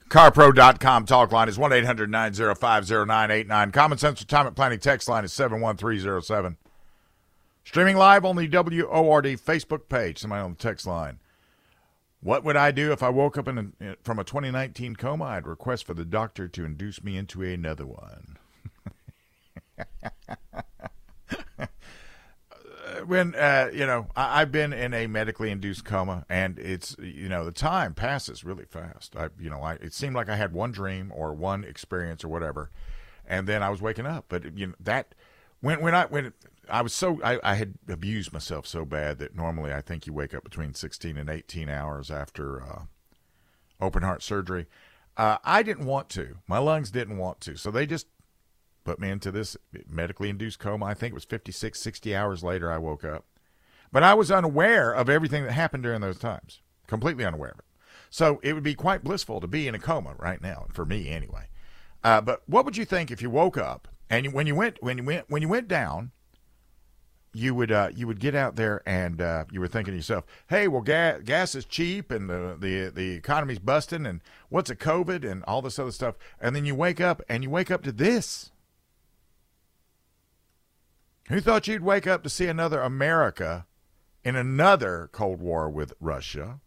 CarPro.com 0.09 1.05
talk 1.05 1.31
line 1.31 1.47
is 1.49 1.59
1 1.59 1.71
800 1.71 2.09
905 2.09 2.89
0989. 2.89 3.71
Common 3.71 3.97
Sense 3.99 4.19
Retirement 4.21 4.55
Planning 4.55 4.79
text 4.79 5.07
line 5.07 5.23
is 5.23 5.31
71307. 5.33 6.57
Streaming 7.63 7.95
live 7.95 8.25
on 8.25 8.35
the 8.35 8.47
WORD 8.47 9.25
Facebook 9.37 9.87
page. 9.87 10.17
Somebody 10.17 10.41
on 10.41 10.51
the 10.51 10.57
text 10.57 10.87
line. 10.87 11.19
What 12.21 12.43
would 12.43 12.57
I 12.57 12.71
do 12.71 12.91
if 12.91 13.03
I 13.03 13.09
woke 13.09 13.37
up 13.37 13.47
in 13.47 13.73
a, 13.79 13.95
from 14.03 14.17
a 14.17 14.23
2019 14.23 14.95
coma? 14.95 15.25
I'd 15.25 15.45
request 15.45 15.85
for 15.85 15.93
the 15.93 16.05
doctor 16.05 16.47
to 16.47 16.65
induce 16.65 17.03
me 17.03 17.15
into 17.15 17.43
another 17.43 17.85
one. 17.85 18.37
when 23.09 23.33
uh, 23.33 23.71
you 23.73 23.85
know 23.85 24.07
I, 24.15 24.39
have 24.39 24.51
been 24.51 24.71
in 24.71 24.93
a 24.93 25.07
medically 25.07 25.49
induced 25.49 25.83
coma, 25.83 26.25
and 26.29 26.59
it's 26.59 26.95
you 26.99 27.27
know 27.27 27.43
the 27.43 27.51
time 27.51 27.95
passes 27.95 28.43
really 28.43 28.65
fast. 28.65 29.15
I 29.15 29.29
you 29.39 29.49
know 29.49 29.61
I 29.61 29.73
it 29.73 29.93
seemed 29.93 30.15
like 30.15 30.29
I 30.29 30.35
had 30.35 30.53
one 30.53 30.71
dream 30.71 31.11
or 31.13 31.33
one 31.33 31.63
experience 31.63 32.23
or 32.23 32.27
whatever, 32.27 32.69
and 33.27 33.47
then 33.47 33.63
I 33.63 33.69
was 33.69 33.81
waking 33.81 34.05
up. 34.05 34.25
But 34.29 34.55
you 34.55 34.67
know 34.67 34.75
that 34.79 35.15
when 35.59 35.81
when 35.81 35.95
I 35.95 36.05
when 36.05 36.33
I 36.69 36.83
was 36.83 36.93
so 36.93 37.19
I, 37.23 37.39
I 37.43 37.55
had 37.55 37.73
abused 37.89 38.31
myself 38.31 38.67
so 38.67 38.85
bad 38.85 39.17
that 39.17 39.35
normally 39.35 39.73
I 39.73 39.81
think 39.81 40.05
you 40.05 40.13
wake 40.13 40.35
up 40.35 40.43
between 40.43 40.75
sixteen 40.75 41.17
and 41.17 41.29
eighteen 41.29 41.67
hours 41.67 42.11
after 42.11 42.61
uh, 42.61 42.81
open 43.81 44.03
heart 44.03 44.21
surgery. 44.21 44.67
Uh, 45.17 45.37
I 45.43 45.63
didn't 45.63 45.85
want 45.85 46.09
to. 46.09 46.37
My 46.47 46.59
lungs 46.59 46.91
didn't 46.91 47.17
want 47.17 47.41
to, 47.41 47.57
so 47.57 47.71
they 47.71 47.87
just 47.87 48.05
put 48.83 48.99
me 48.99 49.09
into 49.09 49.31
this 49.31 49.57
medically 49.87 50.29
induced 50.29 50.59
coma. 50.59 50.85
I 50.85 50.93
think 50.93 51.11
it 51.11 51.15
was 51.15 51.25
56, 51.25 51.79
60 51.79 52.15
hours 52.15 52.43
later 52.43 52.71
I 52.71 52.77
woke 52.77 53.03
up. 53.03 53.25
But 53.91 54.03
I 54.03 54.13
was 54.13 54.31
unaware 54.31 54.91
of 54.91 55.09
everything 55.09 55.43
that 55.43 55.51
happened 55.51 55.83
during 55.83 56.01
those 56.01 56.19
times, 56.19 56.61
completely 56.87 57.25
unaware 57.25 57.51
of 57.51 57.59
it. 57.59 57.65
So 58.09 58.39
it 58.43 58.53
would 58.53 58.63
be 58.63 58.75
quite 58.75 59.03
blissful 59.03 59.39
to 59.41 59.47
be 59.47 59.67
in 59.67 59.75
a 59.75 59.79
coma 59.79 60.15
right 60.17 60.41
now, 60.41 60.67
for 60.71 60.85
me 60.85 61.09
anyway. 61.09 61.49
Uh, 62.03 62.21
but 62.21 62.41
what 62.47 62.65
would 62.65 62.77
you 62.77 62.85
think 62.85 63.11
if 63.11 63.21
you 63.21 63.29
woke 63.29 63.57
up 63.57 63.87
and 64.09 64.25
you, 64.25 64.31
when 64.31 64.47
you 64.47 64.55
went 64.55 64.81
when 64.81 64.97
you 64.97 65.03
went 65.03 65.29
when 65.29 65.41
you 65.41 65.49
went 65.49 65.67
down, 65.67 66.11
you 67.33 67.53
would 67.53 67.71
uh, 67.71 67.89
you 67.93 68.07
would 68.07 68.19
get 68.19 68.35
out 68.35 68.55
there 68.55 68.81
and 68.85 69.21
uh, 69.21 69.45
you 69.51 69.59
were 69.59 69.67
thinking 69.67 69.91
to 69.91 69.97
yourself, 69.97 70.25
"Hey, 70.47 70.67
well, 70.67 70.81
gas 70.81 71.21
gas 71.23 71.55
is 71.55 71.65
cheap 71.65 72.11
and 72.11 72.29
the 72.29 72.57
the 72.59 72.89
the 72.89 73.11
economy's 73.13 73.59
busting 73.59 74.05
and 74.05 74.21
what's 74.49 74.69
a 74.69 74.75
COVID 74.75 75.29
and 75.29 75.43
all 75.43 75.61
this 75.61 75.77
other 75.77 75.91
stuff," 75.91 76.15
and 76.39 76.55
then 76.55 76.65
you 76.65 76.73
wake 76.73 77.01
up 77.01 77.21
and 77.29 77.43
you 77.43 77.49
wake 77.49 77.69
up 77.69 77.83
to 77.83 77.91
this. 77.91 78.51
Who 81.29 81.41
thought 81.41 81.67
you'd 81.67 81.83
wake 81.83 82.07
up 82.07 82.23
to 82.23 82.29
see 82.29 82.47
another 82.47 82.81
America 82.81 83.67
in 84.23 84.35
another 84.35 85.09
Cold 85.11 85.39
War 85.39 85.69
with 85.69 85.93
Russia? 85.99 86.59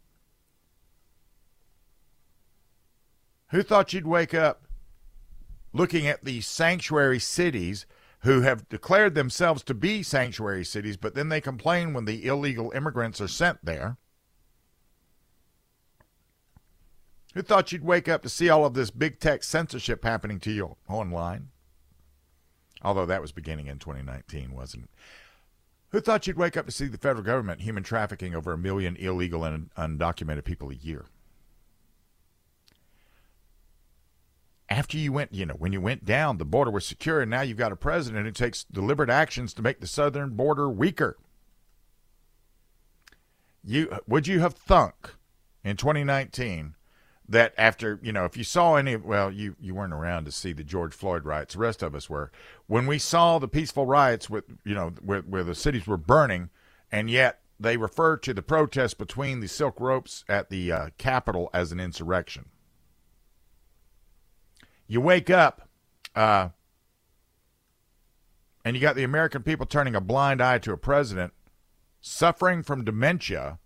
Who 3.48 3.64
thought 3.64 3.92
you'd 3.92 4.06
wake 4.06 4.32
up 4.32 4.68
looking 5.72 6.06
at 6.06 6.24
the 6.24 6.40
sanctuary 6.42 7.18
cities 7.18 7.86
who 8.20 8.42
have 8.42 8.68
declared 8.68 9.16
themselves 9.16 9.64
to 9.64 9.74
be 9.74 10.04
sanctuary 10.04 10.64
cities, 10.64 10.96
but 10.96 11.16
then 11.16 11.28
they 11.28 11.40
complain 11.40 11.92
when 11.92 12.04
the 12.04 12.24
illegal 12.24 12.70
immigrants 12.70 13.20
are 13.20 13.28
sent 13.28 13.64
there? 13.64 13.96
Who 17.34 17.42
thought 17.42 17.72
you'd 17.72 17.84
wake 17.84 18.08
up 18.08 18.22
to 18.22 18.28
see 18.28 18.48
all 18.48 18.64
of 18.64 18.74
this 18.74 18.90
big 18.90 19.18
tech 19.18 19.42
censorship 19.42 20.04
happening 20.04 20.38
to 20.40 20.52
you 20.52 20.76
online? 20.88 21.51
Although 22.82 23.06
that 23.06 23.22
was 23.22 23.32
beginning 23.32 23.68
in 23.68 23.78
2019, 23.78 24.52
wasn't 24.52 24.84
it? 24.84 24.90
Who 25.90 26.00
thought 26.00 26.26
you'd 26.26 26.38
wake 26.38 26.56
up 26.56 26.66
to 26.66 26.72
see 26.72 26.86
the 26.86 26.98
federal 26.98 27.22
government 27.22 27.60
human 27.60 27.82
trafficking 27.82 28.34
over 28.34 28.52
a 28.52 28.58
million 28.58 28.96
illegal 28.96 29.44
and 29.44 29.70
undocumented 29.74 30.44
people 30.44 30.70
a 30.70 30.74
year? 30.74 31.06
After 34.70 34.96
you 34.96 35.12
went, 35.12 35.34
you 35.34 35.44
know, 35.44 35.54
when 35.54 35.74
you 35.74 35.82
went 35.82 36.06
down, 36.06 36.38
the 36.38 36.46
border 36.46 36.70
was 36.70 36.86
secure, 36.86 37.20
and 37.20 37.30
now 37.30 37.42
you've 37.42 37.58
got 37.58 37.72
a 37.72 37.76
president 37.76 38.24
who 38.24 38.32
takes 38.32 38.64
deliberate 38.64 39.10
actions 39.10 39.52
to 39.54 39.62
make 39.62 39.80
the 39.80 39.86
southern 39.86 40.30
border 40.30 40.70
weaker. 40.70 41.18
You 43.62 43.98
would 44.08 44.26
you 44.26 44.40
have 44.40 44.54
thunk 44.54 45.14
in 45.62 45.76
2019 45.76 46.74
that 47.28 47.54
after 47.56 47.98
you 48.02 48.12
know 48.12 48.24
if 48.24 48.36
you 48.36 48.44
saw 48.44 48.74
any 48.74 48.96
well 48.96 49.30
you 49.30 49.56
you 49.60 49.74
weren't 49.74 49.92
around 49.92 50.24
to 50.24 50.32
see 50.32 50.52
the 50.52 50.64
George 50.64 50.92
Floyd 50.92 51.24
riots 51.24 51.54
the 51.54 51.60
rest 51.60 51.82
of 51.82 51.94
us 51.94 52.10
were 52.10 52.30
when 52.66 52.86
we 52.86 52.98
saw 52.98 53.38
the 53.38 53.48
peaceful 53.48 53.86
riots 53.86 54.28
with 54.28 54.44
you 54.64 54.74
know 54.74 54.92
where, 55.02 55.20
where 55.20 55.44
the 55.44 55.54
cities 55.54 55.86
were 55.86 55.96
burning 55.96 56.50
and 56.90 57.08
yet 57.08 57.42
they 57.62 57.76
refer 57.76 58.16
to 58.16 58.34
the 58.34 58.42
protest 58.42 58.98
between 58.98 59.40
the 59.40 59.48
silk 59.48 59.80
ropes 59.80 60.24
at 60.28 60.50
the 60.50 60.72
uh, 60.72 60.88
Capitol 60.98 61.48
as 61.54 61.70
an 61.72 61.78
insurrection. 61.78 62.46
You 64.88 65.00
wake 65.00 65.30
up, 65.30 65.68
uh, 66.14 66.48
and 68.64 68.76
you 68.76 68.82
got 68.82 68.96
the 68.96 69.04
American 69.04 69.42
people 69.42 69.64
turning 69.64 69.94
a 69.94 70.00
blind 70.00 70.42
eye 70.42 70.58
to 70.58 70.72
a 70.72 70.76
president 70.76 71.32
suffering 72.00 72.62
from 72.62 72.84
dementia 72.84 73.58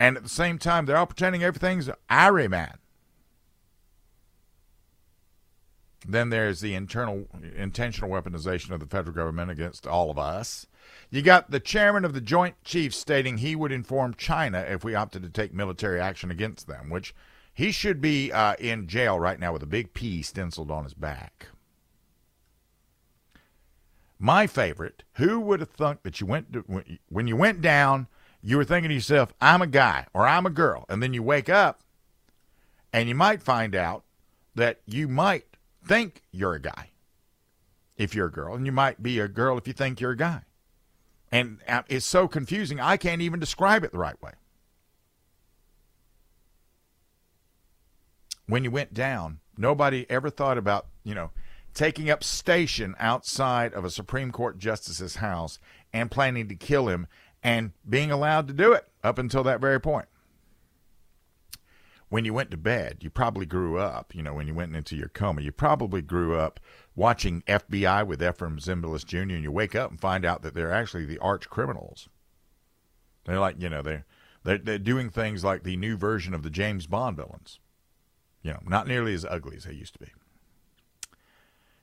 and 0.00 0.16
at 0.16 0.22
the 0.22 0.30
same 0.30 0.58
time, 0.58 0.86
they're 0.86 0.96
all 0.96 1.06
pretending 1.06 1.44
everything's 1.44 1.90
Iran. 2.10 2.78
Then 6.08 6.30
there's 6.30 6.60
the 6.60 6.74
internal 6.74 7.28
intentional 7.54 8.10
weaponization 8.10 8.70
of 8.70 8.80
the 8.80 8.86
federal 8.86 9.14
government 9.14 9.50
against 9.50 9.86
all 9.86 10.10
of 10.10 10.18
us. 10.18 10.66
You 11.10 11.20
got 11.20 11.50
the 11.50 11.60
chairman 11.60 12.06
of 12.06 12.14
the 12.14 12.22
Joint 12.22 12.54
Chiefs 12.64 12.96
stating 12.96 13.38
he 13.38 13.54
would 13.54 13.70
inform 13.70 14.14
China 14.14 14.60
if 14.60 14.82
we 14.82 14.94
opted 14.94 15.22
to 15.22 15.28
take 15.28 15.52
military 15.52 16.00
action 16.00 16.30
against 16.30 16.66
them, 16.66 16.88
which 16.88 17.14
he 17.52 17.70
should 17.70 18.00
be 18.00 18.32
uh, 18.32 18.54
in 18.58 18.88
jail 18.88 19.20
right 19.20 19.38
now 19.38 19.52
with 19.52 19.62
a 19.62 19.66
big 19.66 19.92
P 19.92 20.22
stenciled 20.22 20.70
on 20.70 20.84
his 20.84 20.94
back. 20.94 21.48
My 24.18 24.46
favorite, 24.46 25.02
who 25.14 25.38
would 25.40 25.60
have 25.60 25.70
thunk 25.70 26.02
that 26.04 26.20
you 26.20 26.26
went 26.26 26.54
to, 26.54 26.60
when 27.10 27.26
you 27.26 27.36
went 27.36 27.60
down 27.60 28.06
you 28.42 28.56
were 28.56 28.64
thinking 28.64 28.88
to 28.88 28.94
yourself, 28.94 29.32
I'm 29.40 29.62
a 29.62 29.66
guy 29.66 30.06
or 30.14 30.26
I'm 30.26 30.46
a 30.46 30.50
girl. 30.50 30.86
And 30.88 31.02
then 31.02 31.12
you 31.12 31.22
wake 31.22 31.48
up 31.48 31.82
and 32.92 33.08
you 33.08 33.14
might 33.14 33.42
find 33.42 33.74
out 33.74 34.04
that 34.54 34.80
you 34.86 35.08
might 35.08 35.44
think 35.84 36.22
you're 36.32 36.54
a 36.54 36.60
guy 36.60 36.90
if 37.96 38.14
you're 38.14 38.28
a 38.28 38.32
girl, 38.32 38.54
and 38.54 38.64
you 38.64 38.72
might 38.72 39.02
be 39.02 39.18
a 39.18 39.28
girl 39.28 39.58
if 39.58 39.66
you 39.66 39.74
think 39.74 40.00
you're 40.00 40.12
a 40.12 40.16
guy. 40.16 40.40
And 41.30 41.58
uh, 41.68 41.82
it's 41.88 42.06
so 42.06 42.26
confusing, 42.26 42.80
I 42.80 42.96
can't 42.96 43.20
even 43.20 43.38
describe 43.38 43.84
it 43.84 43.92
the 43.92 43.98
right 43.98 44.20
way. 44.22 44.32
When 48.46 48.64
you 48.64 48.70
went 48.70 48.94
down, 48.94 49.40
nobody 49.56 50.06
ever 50.08 50.30
thought 50.30 50.56
about, 50.56 50.86
you 51.04 51.14
know, 51.14 51.30
taking 51.74 52.10
up 52.10 52.24
station 52.24 52.96
outside 52.98 53.74
of 53.74 53.84
a 53.84 53.90
Supreme 53.90 54.32
Court 54.32 54.58
justice's 54.58 55.16
house 55.16 55.58
and 55.92 56.10
planning 56.10 56.48
to 56.48 56.56
kill 56.56 56.88
him 56.88 57.06
and 57.42 57.72
being 57.88 58.10
allowed 58.10 58.48
to 58.48 58.54
do 58.54 58.72
it 58.72 58.88
up 59.02 59.18
until 59.18 59.42
that 59.44 59.60
very 59.60 59.80
point. 59.80 60.06
When 62.08 62.24
you 62.24 62.34
went 62.34 62.50
to 62.50 62.56
bed, 62.56 62.98
you 63.00 63.10
probably 63.10 63.46
grew 63.46 63.78
up, 63.78 64.14
you 64.14 64.22
know, 64.22 64.34
when 64.34 64.48
you 64.48 64.54
went 64.54 64.74
into 64.74 64.96
your 64.96 65.08
coma, 65.08 65.42
you 65.42 65.52
probably 65.52 66.02
grew 66.02 66.36
up 66.36 66.58
watching 66.96 67.42
FBI 67.42 68.04
with 68.04 68.20
Efrem 68.20 68.58
Zimbalist 68.60 69.06
Jr., 69.06 69.18
and 69.18 69.44
you 69.44 69.52
wake 69.52 69.76
up 69.76 69.90
and 69.90 70.00
find 70.00 70.24
out 70.24 70.42
that 70.42 70.54
they're 70.54 70.72
actually 70.72 71.06
the 71.06 71.18
arch 71.18 71.48
criminals. 71.48 72.08
They're 73.26 73.38
like, 73.38 73.62
you 73.62 73.68
know, 73.68 73.80
they're, 73.80 74.06
they're, 74.42 74.58
they're 74.58 74.78
doing 74.78 75.08
things 75.08 75.44
like 75.44 75.62
the 75.62 75.76
new 75.76 75.96
version 75.96 76.34
of 76.34 76.42
the 76.42 76.50
James 76.50 76.88
Bond 76.88 77.16
villains. 77.16 77.60
You 78.42 78.54
know, 78.54 78.60
not 78.66 78.88
nearly 78.88 79.14
as 79.14 79.24
ugly 79.24 79.56
as 79.56 79.64
they 79.64 79.74
used 79.74 79.92
to 79.92 80.00
be. 80.00 80.10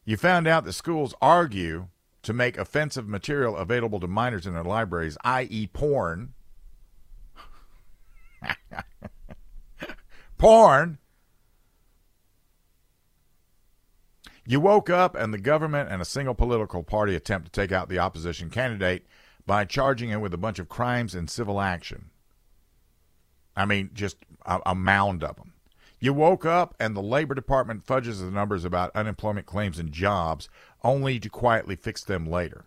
You 0.04 0.18
found 0.18 0.48
out 0.48 0.66
that 0.66 0.74
schools 0.74 1.14
argue 1.22 1.88
to 2.28 2.34
make 2.34 2.58
offensive 2.58 3.08
material 3.08 3.56
available 3.56 4.02
to 4.02 4.08
minors 4.08 4.46
in 4.46 4.54
their 4.54 4.62
libraries, 4.62 5.18
i.e., 5.24 5.66
porn. 5.68 6.34
porn. 10.38 10.98
You 14.46 14.60
woke 14.60 14.90
up 14.90 15.16
and 15.16 15.34
the 15.34 15.38
government 15.38 15.90
and 15.90 16.02
a 16.02 16.06
single 16.06 16.36
political 16.36 16.84
party 16.84 17.16
attempt 17.16 17.46
to 17.46 17.52
take 17.62 17.72
out 17.72 17.88
the 17.88 18.00
opposition 18.00 18.50
candidate 18.50 19.08
by 19.46 19.64
charging 19.64 20.10
him 20.10 20.20
with 20.20 20.34
a 20.34 20.38
bunch 20.38 20.60
of 20.60 20.68
crimes 20.68 21.16
and 21.16 21.30
civil 21.30 21.62
action. 21.62 22.10
I 23.56 23.64
mean, 23.64 23.92
just 23.94 24.18
a, 24.46 24.60
a 24.66 24.76
mound 24.76 25.24
of 25.24 25.38
them. 25.38 25.54
You 26.02 26.14
woke 26.14 26.46
up 26.46 26.76
and 26.78 26.94
the 26.94 27.02
Labor 27.02 27.36
Department 27.36 27.84
fudges 27.86 28.20
the 28.20 28.30
numbers 28.30 28.66
about 28.66 28.94
unemployment 28.94 29.46
claims 29.46 29.80
and 29.80 29.94
jobs 29.94 30.50
only 30.84 31.20
to 31.20 31.30
quietly 31.30 31.76
fix 31.76 32.04
them 32.04 32.26
later. 32.26 32.66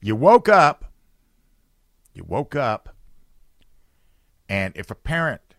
You 0.00 0.16
woke 0.16 0.48
up, 0.48 0.86
you 2.14 2.24
woke 2.24 2.56
up, 2.56 2.96
and 4.48 4.76
if 4.76 4.90
a 4.90 4.94
parent 4.94 5.54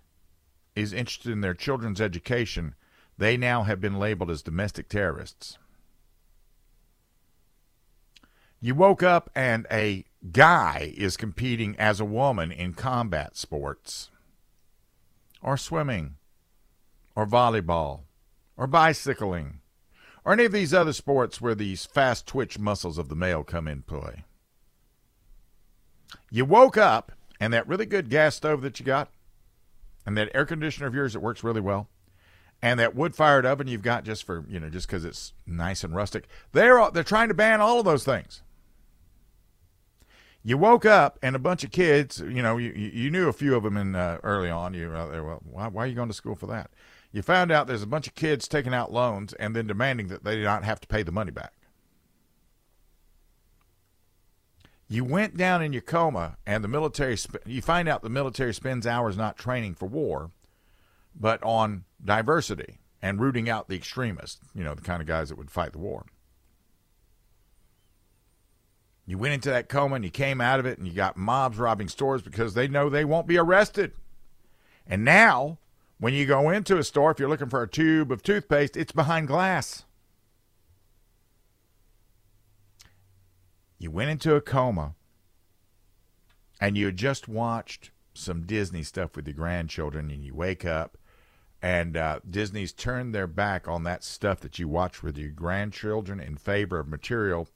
is 0.76 0.94
interested 0.94 1.32
in 1.32 1.42
their 1.42 1.54
children's 1.54 2.02
education, 2.02 2.76
they 3.18 3.38
now 3.38 3.64
have 3.64 3.80
been 3.80 4.00
labeled 4.00 4.32
as 4.32 4.42
domestic 4.42 4.90
terrorists. 4.90 5.58
You 8.60 8.76
woke 8.76 9.02
up 9.02 9.30
and 9.36 9.66
a 9.72 10.06
guy 10.32 10.94
is 10.96 11.18
competing 11.18 11.76
as 11.78 12.00
a 12.00 12.06
woman 12.06 12.52
in 12.52 12.74
combat 12.74 13.36
sports 13.36 14.12
or 15.42 15.58
swimming 15.58 16.16
or 17.16 17.26
volleyball 17.26 18.02
or 18.58 18.68
bicycling 18.68 19.61
or 20.24 20.34
any 20.34 20.46
of 20.46 20.52
these 20.52 20.74
other 20.74 20.94
sports 20.94 21.42
where 21.42 21.56
these 21.56 21.86
fast 21.86 22.28
twitch 22.28 22.60
muscles 22.60 22.98
of 22.98 23.10
the 23.10 23.16
male 23.16 23.44
come 23.44 23.68
in 23.68 23.82
play. 23.82 24.24
You 26.30 26.46
woke 26.46 26.78
up 26.78 27.12
and 27.40 27.54
that 27.54 27.68
really 27.68 27.86
good 27.86 28.10
gas 28.10 28.36
stove 28.36 28.62
that 28.62 28.80
you 28.80 28.86
got 28.86 29.10
and 30.06 30.18
that 30.18 30.30
air 30.34 30.46
conditioner 30.46 30.88
of 30.88 30.96
yours 30.96 31.14
that 31.14 31.20
works 31.20 31.44
really 31.44 31.62
well 31.62 31.90
and 32.62 32.80
that 32.80 32.96
wood 32.96 33.16
fired 33.16 33.46
oven 33.46 33.68
you've 33.68 33.82
got 33.82 34.04
just 34.04 34.24
for, 34.24 34.46
you 34.48 34.60
know, 34.60 34.70
just 34.70 34.88
because 34.88 35.04
it's 35.04 35.34
nice 35.48 35.84
and 35.84 35.96
rustic. 35.96 36.28
They're, 36.52 36.92
they're 36.92 37.04
trying 37.04 37.30
to 37.30 37.34
ban 37.34 37.60
all 37.60 37.80
of 37.80 37.86
those 37.86 38.04
things. 38.04 38.44
You 40.44 40.58
woke 40.58 40.86
up 40.86 41.20
and 41.22 41.36
a 41.36 41.40
bunch 41.40 41.64
of 41.64 41.72
kids, 41.72 42.20
you 42.20 42.42
know, 42.42 42.58
you, 42.58 42.72
you 42.72 43.12
knew 43.12 43.28
a 43.30 43.34
few 43.34 43.56
of 43.56 43.64
them 43.64 43.78
in 43.78 43.96
uh, 43.96 44.20
early 44.24 44.50
on. 44.50 44.74
You 44.74 44.92
there, 44.92 45.24
well, 45.24 45.42
why, 45.44 45.68
why 45.68 45.84
are 45.84 45.88
you 45.88 45.96
going 45.96 46.08
to 46.08 46.16
school 46.16 46.36
for 46.36 46.48
that? 46.48 46.72
You 47.12 47.22
found 47.22 47.52
out 47.52 47.68
there's 47.68 47.84
a 47.84 47.88
bunch 47.88 48.08
of 48.08 48.16
kids 48.16 48.48
taking 48.48 48.74
out 48.74 48.94
loans 48.94 49.34
and 49.34 49.56
then 49.56 49.68
demanding 49.68 50.08
that 50.08 50.24
they 50.24 50.42
not 50.42 50.64
have 50.64 50.80
to 50.82 50.88
pay 50.88 51.04
the 51.04 51.12
money 51.12 51.32
back. 51.32 51.54
You 54.88 55.06
went 55.06 55.38
down 55.38 55.62
in 55.62 55.72
your 55.72 55.82
coma, 55.82 56.36
and 56.46 56.62
the 56.62 56.68
military. 56.68 57.18
You 57.46 57.62
find 57.62 57.88
out 57.88 58.02
the 58.02 58.10
military 58.10 58.54
spends 58.54 58.86
hours 58.86 59.16
not 59.16 59.38
training 59.38 59.76
for 59.76 59.86
war, 59.86 60.32
but 61.16 61.42
on 61.44 61.86
diversity 62.04 62.80
and 63.02 63.22
rooting 63.22 63.50
out 63.50 63.70
the 63.70 63.76
extremists. 63.76 64.42
You 64.54 64.66
know, 64.66 64.76
the 64.76 64.82
kind 64.82 65.02
of 65.02 65.08
guys 65.08 65.30
that 65.30 65.38
would 65.38 65.50
fight 65.50 65.72
the 65.72 65.80
war. 65.80 66.06
You 69.06 69.18
went 69.18 69.34
into 69.34 69.50
that 69.50 69.70
coma 69.70 69.96
and 69.96 70.04
you 70.04 70.12
came 70.12 70.42
out 70.42 70.60
of 70.60 70.66
it, 70.66 70.78
and 70.78 70.86
you 70.86 70.94
got 70.94 71.16
mobs 71.16 71.58
robbing 71.58 71.88
stores 71.88 72.22
because 72.22 72.54
they 72.54 72.68
know 72.68 72.90
they 72.90 73.06
won't 73.06 73.28
be 73.28 73.38
arrested. 73.38 73.94
And 74.86 75.06
now 75.06 75.58
when 76.02 76.16
you 76.16 76.26
go 76.26 76.50
into 76.50 76.80
a 76.80 76.84
store, 76.84 77.12
if 77.12 77.20
you're 77.20 77.30
looking 77.30 77.48
for 77.48 77.62
a 77.62 77.70
tube 77.70 78.12
of 78.12 78.24
toothpaste, 78.24 78.76
it's 78.76 78.92
behind 78.92 79.28
glass. 79.28 79.86
You 83.78 83.92
went 83.92 84.10
into 84.10 84.34
a 84.34 84.42
coma 84.42 84.96
and 86.60 86.76
you 86.76 86.88
had 86.88 86.98
just 86.98 87.28
watched 87.28 87.92
some 88.16 88.48
Disney 88.48 88.82
stuff 88.82 89.16
with 89.16 89.28
your 89.28 89.36
grandchildren, 89.36 90.10
and 90.10 90.26
you 90.26 90.34
wake 90.34 90.66
up 90.66 90.98
and 91.62 91.96
uh, 91.96 92.20
Disney's 92.28 92.74
turned 92.74 93.14
their 93.14 93.28
back 93.28 93.68
on 93.68 93.84
that 93.84 94.04
stuff 94.04 94.40
that 94.40 94.58
you 94.58 94.68
watch 94.68 95.04
with 95.04 95.20
your 95.20 95.30
grandchildren 95.30 96.20
in 96.20 96.36
favor 96.36 96.80
of 96.80 96.88
material 96.88 97.48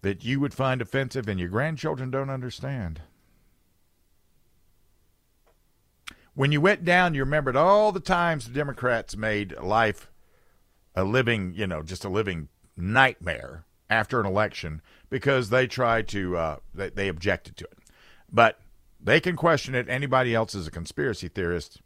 that 0.00 0.24
you 0.24 0.40
would 0.40 0.54
find 0.54 0.80
offensive 0.80 1.28
and 1.28 1.38
your 1.38 1.50
grandchildren 1.50 2.10
don't 2.10 2.30
understand. 2.30 3.02
When 6.34 6.50
you 6.50 6.60
went 6.60 6.84
down, 6.84 7.14
you 7.14 7.22
remembered 7.22 7.56
all 7.56 7.92
the 7.92 8.00
times 8.00 8.46
the 8.46 8.54
Democrats 8.54 9.16
made 9.16 9.58
life 9.60 10.10
a 10.94 11.04
living, 11.04 11.52
you 11.54 11.66
know, 11.66 11.82
just 11.82 12.04
a 12.04 12.08
living 12.08 12.48
nightmare 12.76 13.64
after 13.90 14.18
an 14.18 14.26
election 14.26 14.80
because 15.10 15.50
they 15.50 15.66
tried 15.66 16.08
to, 16.08 16.36
uh, 16.36 16.56
they, 16.74 16.88
they 16.88 17.08
objected 17.08 17.56
to 17.58 17.64
it. 17.64 17.78
But 18.30 18.58
they 18.98 19.20
can 19.20 19.36
question 19.36 19.74
it. 19.74 19.88
Anybody 19.88 20.34
else 20.34 20.54
is 20.54 20.66
a 20.66 20.70
conspiracy 20.70 21.28
theorist, 21.28 21.82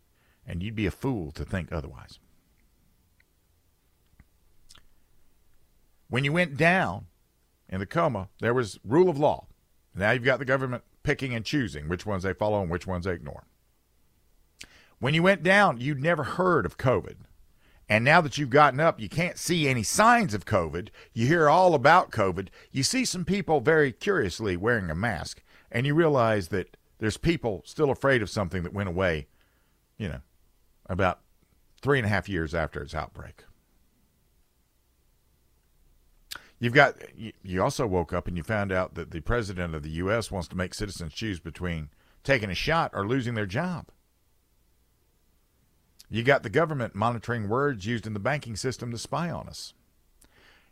and 0.46 0.62
you'd 0.62 0.76
be 0.76 0.86
a 0.86 0.92
fool 0.92 1.32
to 1.32 1.44
think 1.44 1.72
otherwise. 1.72 2.20
When 6.08 6.22
you 6.22 6.32
went 6.32 6.56
down 6.56 7.06
in 7.68 7.80
the 7.80 7.86
coma, 7.86 8.28
there 8.40 8.54
was 8.54 8.78
rule 8.84 9.08
of 9.08 9.18
law. 9.18 9.46
Now 9.92 10.12
you've 10.12 10.22
got 10.22 10.38
the 10.38 10.44
government 10.44 10.84
picking 11.02 11.34
and 11.34 11.44
choosing 11.44 11.88
which 11.88 12.06
ones 12.06 12.22
they 12.22 12.32
follow 12.32 12.60
and 12.60 12.70
which 12.70 12.86
ones 12.86 13.06
they 13.06 13.12
ignore. 13.12 13.44
When 14.98 15.14
you 15.14 15.22
went 15.22 15.42
down, 15.42 15.80
you'd 15.80 16.02
never 16.02 16.24
heard 16.24 16.64
of 16.64 16.78
COVID. 16.78 17.16
And 17.88 18.04
now 18.04 18.20
that 18.20 18.36
you've 18.36 18.50
gotten 18.50 18.80
up, 18.80 18.98
you 18.98 19.08
can't 19.08 19.38
see 19.38 19.68
any 19.68 19.82
signs 19.82 20.34
of 20.34 20.44
COVID. 20.44 20.88
You 21.12 21.26
hear 21.26 21.48
all 21.48 21.74
about 21.74 22.10
COVID. 22.10 22.48
You 22.72 22.82
see 22.82 23.04
some 23.04 23.24
people 23.24 23.60
very 23.60 23.92
curiously 23.92 24.56
wearing 24.56 24.90
a 24.90 24.94
mask, 24.94 25.42
and 25.70 25.86
you 25.86 25.94
realize 25.94 26.48
that 26.48 26.76
there's 26.98 27.16
people 27.16 27.62
still 27.64 27.90
afraid 27.90 28.22
of 28.22 28.30
something 28.30 28.62
that 28.64 28.72
went 28.72 28.88
away, 28.88 29.28
you 29.98 30.08
know, 30.08 30.20
about 30.88 31.20
three 31.80 31.98
and 31.98 32.06
a 32.06 32.10
half 32.10 32.28
years 32.28 32.54
after 32.54 32.82
its 32.82 32.94
outbreak. 32.94 33.44
You've 36.58 36.72
got, 36.72 36.96
you 37.14 37.62
also 37.62 37.86
woke 37.86 38.14
up 38.14 38.26
and 38.26 38.36
you 38.36 38.42
found 38.42 38.72
out 38.72 38.94
that 38.94 39.10
the 39.10 39.20
president 39.20 39.74
of 39.74 39.82
the 39.82 39.90
U.S. 39.90 40.30
wants 40.30 40.48
to 40.48 40.56
make 40.56 40.72
citizens 40.72 41.12
choose 41.12 41.38
between 41.38 41.90
taking 42.24 42.50
a 42.50 42.54
shot 42.54 42.90
or 42.94 43.06
losing 43.06 43.34
their 43.34 43.46
job. 43.46 43.90
You 46.08 46.22
got 46.22 46.42
the 46.42 46.50
government 46.50 46.94
monitoring 46.94 47.48
words 47.48 47.86
used 47.86 48.06
in 48.06 48.14
the 48.14 48.20
banking 48.20 48.56
system 48.56 48.90
to 48.92 48.98
spy 48.98 49.30
on 49.30 49.48
us. 49.48 49.74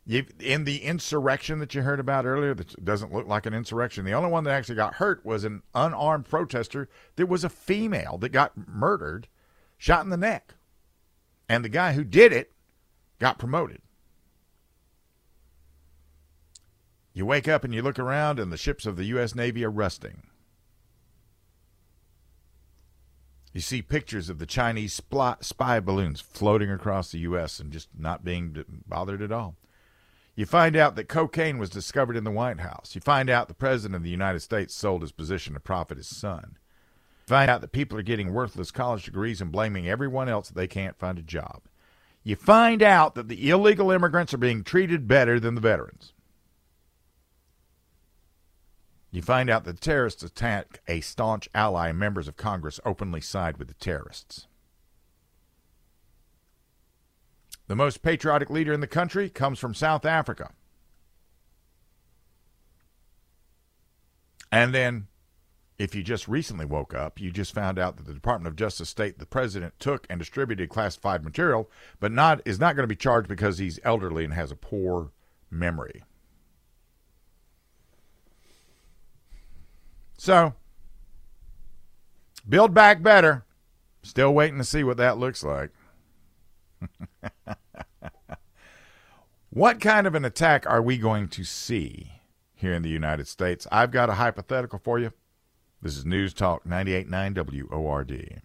You, 0.06 0.26
in 0.38 0.64
the 0.64 0.82
insurrection 0.82 1.60
that 1.60 1.74
you 1.74 1.82
heard 1.82 1.98
about 1.98 2.26
earlier, 2.26 2.54
that 2.54 2.84
doesn't 2.84 3.12
look 3.12 3.26
like 3.26 3.46
an 3.46 3.54
insurrection. 3.54 4.04
The 4.04 4.12
only 4.12 4.30
one 4.30 4.44
that 4.44 4.52
actually 4.52 4.74
got 4.74 4.94
hurt 4.94 5.24
was 5.24 5.44
an 5.44 5.62
unarmed 5.74 6.26
protester 6.26 6.88
that 7.16 7.26
was 7.26 7.42
a 7.42 7.48
female 7.48 8.18
that 8.18 8.28
got 8.28 8.52
murdered, 8.68 9.28
shot 9.78 10.04
in 10.04 10.10
the 10.10 10.16
neck. 10.18 10.54
And 11.48 11.64
the 11.64 11.70
guy 11.70 11.94
who 11.94 12.04
did 12.04 12.32
it 12.32 12.52
got 13.18 13.38
promoted. 13.38 13.80
You 17.14 17.24
wake 17.24 17.48
up 17.48 17.64
and 17.64 17.72
you 17.72 17.80
look 17.80 17.98
around, 17.98 18.38
and 18.38 18.52
the 18.52 18.56
ships 18.56 18.86
of 18.86 18.96
the 18.96 19.04
U.S. 19.04 19.34
Navy 19.34 19.64
are 19.64 19.70
rusting. 19.70 20.24
You 23.54 23.60
see 23.60 23.82
pictures 23.82 24.28
of 24.28 24.40
the 24.40 24.46
Chinese 24.46 25.00
spy 25.40 25.80
balloons 25.80 26.20
floating 26.20 26.70
across 26.70 27.12
the 27.12 27.20
U.S. 27.20 27.60
and 27.60 27.72
just 27.72 27.88
not 27.96 28.24
being 28.24 28.64
bothered 28.86 29.22
at 29.22 29.30
all. 29.30 29.54
You 30.34 30.44
find 30.44 30.74
out 30.74 30.96
that 30.96 31.08
cocaine 31.08 31.58
was 31.58 31.70
discovered 31.70 32.16
in 32.16 32.24
the 32.24 32.32
White 32.32 32.58
House. 32.58 32.96
You 32.96 33.00
find 33.00 33.30
out 33.30 33.46
the 33.46 33.54
President 33.54 33.94
of 33.94 34.02
the 34.02 34.10
United 34.10 34.40
States 34.40 34.74
sold 34.74 35.02
his 35.02 35.12
position 35.12 35.54
to 35.54 35.60
profit 35.60 35.98
his 35.98 36.08
son. 36.08 36.58
You 37.28 37.30
find 37.30 37.48
out 37.48 37.60
that 37.60 37.70
people 37.70 37.96
are 37.96 38.02
getting 38.02 38.32
worthless 38.32 38.72
college 38.72 39.04
degrees 39.04 39.40
and 39.40 39.52
blaming 39.52 39.88
everyone 39.88 40.28
else 40.28 40.48
that 40.48 40.56
they 40.56 40.66
can't 40.66 40.98
find 40.98 41.16
a 41.16 41.22
job. 41.22 41.62
You 42.24 42.34
find 42.34 42.82
out 42.82 43.14
that 43.14 43.28
the 43.28 43.50
illegal 43.50 43.92
immigrants 43.92 44.34
are 44.34 44.38
being 44.38 44.64
treated 44.64 45.06
better 45.06 45.38
than 45.38 45.54
the 45.54 45.60
veterans. 45.60 46.12
You 49.14 49.22
find 49.22 49.48
out 49.48 49.62
that 49.62 49.80
terrorists 49.80 50.24
attack 50.24 50.80
a 50.88 51.00
staunch 51.00 51.48
ally, 51.54 51.90
and 51.90 51.98
members 52.00 52.26
of 52.26 52.36
Congress 52.36 52.80
openly 52.84 53.20
side 53.20 53.58
with 53.58 53.68
the 53.68 53.74
terrorists. 53.74 54.48
The 57.68 57.76
most 57.76 58.02
patriotic 58.02 58.50
leader 58.50 58.72
in 58.72 58.80
the 58.80 58.88
country 58.88 59.30
comes 59.30 59.60
from 59.60 59.72
South 59.72 60.04
Africa. 60.04 60.50
And 64.50 64.74
then, 64.74 65.06
if 65.78 65.94
you 65.94 66.02
just 66.02 66.26
recently 66.26 66.66
woke 66.66 66.92
up, 66.92 67.20
you 67.20 67.30
just 67.30 67.54
found 67.54 67.78
out 67.78 67.96
that 67.96 68.06
the 68.06 68.14
Department 68.14 68.48
of 68.48 68.56
Justice 68.56 68.88
state 68.88 69.20
the 69.20 69.26
president 69.26 69.74
took 69.78 70.08
and 70.10 70.18
distributed 70.18 70.70
classified 70.70 71.22
material, 71.22 71.70
but 72.00 72.10
not 72.10 72.40
is 72.44 72.58
not 72.58 72.74
going 72.74 72.82
to 72.82 72.88
be 72.88 72.96
charged 72.96 73.28
because 73.28 73.58
he's 73.58 73.78
elderly 73.84 74.24
and 74.24 74.34
has 74.34 74.50
a 74.50 74.56
poor 74.56 75.12
memory. 75.52 76.02
So, 80.24 80.54
build 82.48 82.72
back 82.72 83.02
better. 83.02 83.44
Still 84.02 84.32
waiting 84.32 84.56
to 84.56 84.64
see 84.64 84.82
what 84.82 84.96
that 84.96 85.18
looks 85.18 85.44
like. 85.44 85.68
what 89.50 89.82
kind 89.82 90.06
of 90.06 90.14
an 90.14 90.24
attack 90.24 90.64
are 90.66 90.80
we 90.80 90.96
going 90.96 91.28
to 91.28 91.44
see 91.44 92.22
here 92.54 92.72
in 92.72 92.80
the 92.80 92.88
United 92.88 93.28
States? 93.28 93.66
I've 93.70 93.90
got 93.90 94.08
a 94.08 94.14
hypothetical 94.14 94.78
for 94.78 94.98
you. 94.98 95.12
This 95.82 95.94
is 95.94 96.06
News 96.06 96.32
Talk 96.32 96.64
989 96.64 97.66
WORD. 97.70 98.40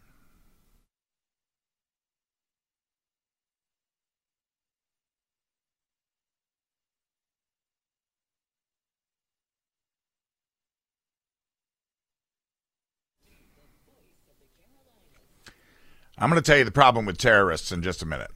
I'm 16.22 16.30
going 16.30 16.42
to 16.42 16.46
tell 16.46 16.58
you 16.58 16.66
the 16.66 16.72
problem 16.72 17.06
with 17.06 17.18
terrorists 17.18 17.72
in 17.72 17.82
just 17.82 18.02
a 18.02 18.06
minute. 18.06 18.32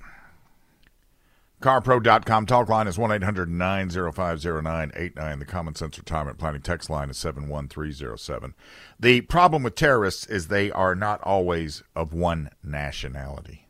CarPro.com 1.62 2.46
talk 2.46 2.70
line 2.70 2.88
is 2.88 2.98
1 2.98 3.12
800 3.12 3.50
905 3.50 4.44
0989. 4.44 5.40
The 5.40 5.46
Common 5.46 5.76
Sense 5.76 5.98
Retirement 5.98 6.38
Planning 6.38 6.62
text 6.62 6.90
line 6.90 7.10
is 7.10 7.18
71307. 7.18 8.54
The 8.98 9.22
problem 9.22 9.64
with 9.64 9.76
terrorists 9.76 10.26
is 10.26 10.48
they 10.48 10.72
are 10.72 10.96
not 10.96 11.22
always 11.24 11.84
of 11.94 12.14
one 12.14 12.50
nationality. 12.64 13.68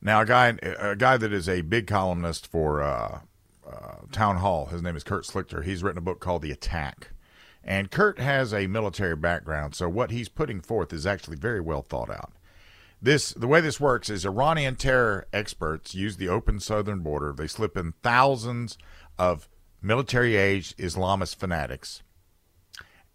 Now, 0.00 0.20
a 0.20 0.26
guy, 0.26 0.58
a 0.62 0.94
guy 0.94 1.16
that 1.16 1.32
is 1.32 1.48
a 1.48 1.62
big 1.62 1.88
columnist 1.88 2.46
for 2.46 2.82
uh, 2.82 3.20
uh, 3.68 3.94
Town 4.12 4.36
Hall, 4.36 4.66
his 4.66 4.80
name 4.80 4.94
is 4.94 5.02
Kurt 5.02 5.24
Schlichter. 5.24 5.64
He's 5.64 5.82
written 5.82 5.98
a 5.98 6.02
book 6.02 6.20
called 6.20 6.42
The 6.42 6.52
Attack 6.52 7.10
And 7.64 7.90
Kurt 7.90 8.18
has 8.18 8.54
a 8.54 8.66
military 8.66 9.16
background, 9.16 9.74
so 9.74 9.88
what 9.88 10.10
he's 10.10 10.28
putting 10.28 10.60
forth 10.60 10.92
is 10.92 11.06
actually 11.06 11.36
very 11.36 11.60
well 11.60 11.82
thought 11.82 12.10
out. 12.10 12.32
This 13.00 13.30
the 13.32 13.46
way 13.46 13.60
this 13.60 13.78
works 13.78 14.10
is 14.10 14.24
Iranian 14.26 14.74
terror 14.74 15.26
experts 15.32 15.94
use 15.94 16.16
the 16.16 16.28
open 16.28 16.60
southern 16.60 17.00
border. 17.00 17.32
They 17.32 17.46
slip 17.46 17.76
in 17.76 17.92
thousands 18.02 18.76
of 19.18 19.48
military-aged 19.80 20.76
Islamist 20.78 21.36
fanatics, 21.36 22.02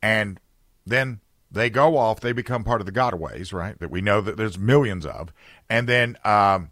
and 0.01 0.39
then 0.85 1.19
they 1.51 1.69
go 1.69 1.97
off. 1.97 2.19
They 2.19 2.31
become 2.31 2.63
part 2.63 2.81
of 2.81 2.85
the 2.85 2.93
gotaways, 2.93 3.53
right? 3.53 3.77
That 3.79 3.91
we 3.91 4.01
know 4.01 4.21
that 4.21 4.37
there's 4.37 4.57
millions 4.57 5.05
of, 5.05 5.33
and 5.69 5.87
then 5.87 6.17
um, 6.23 6.71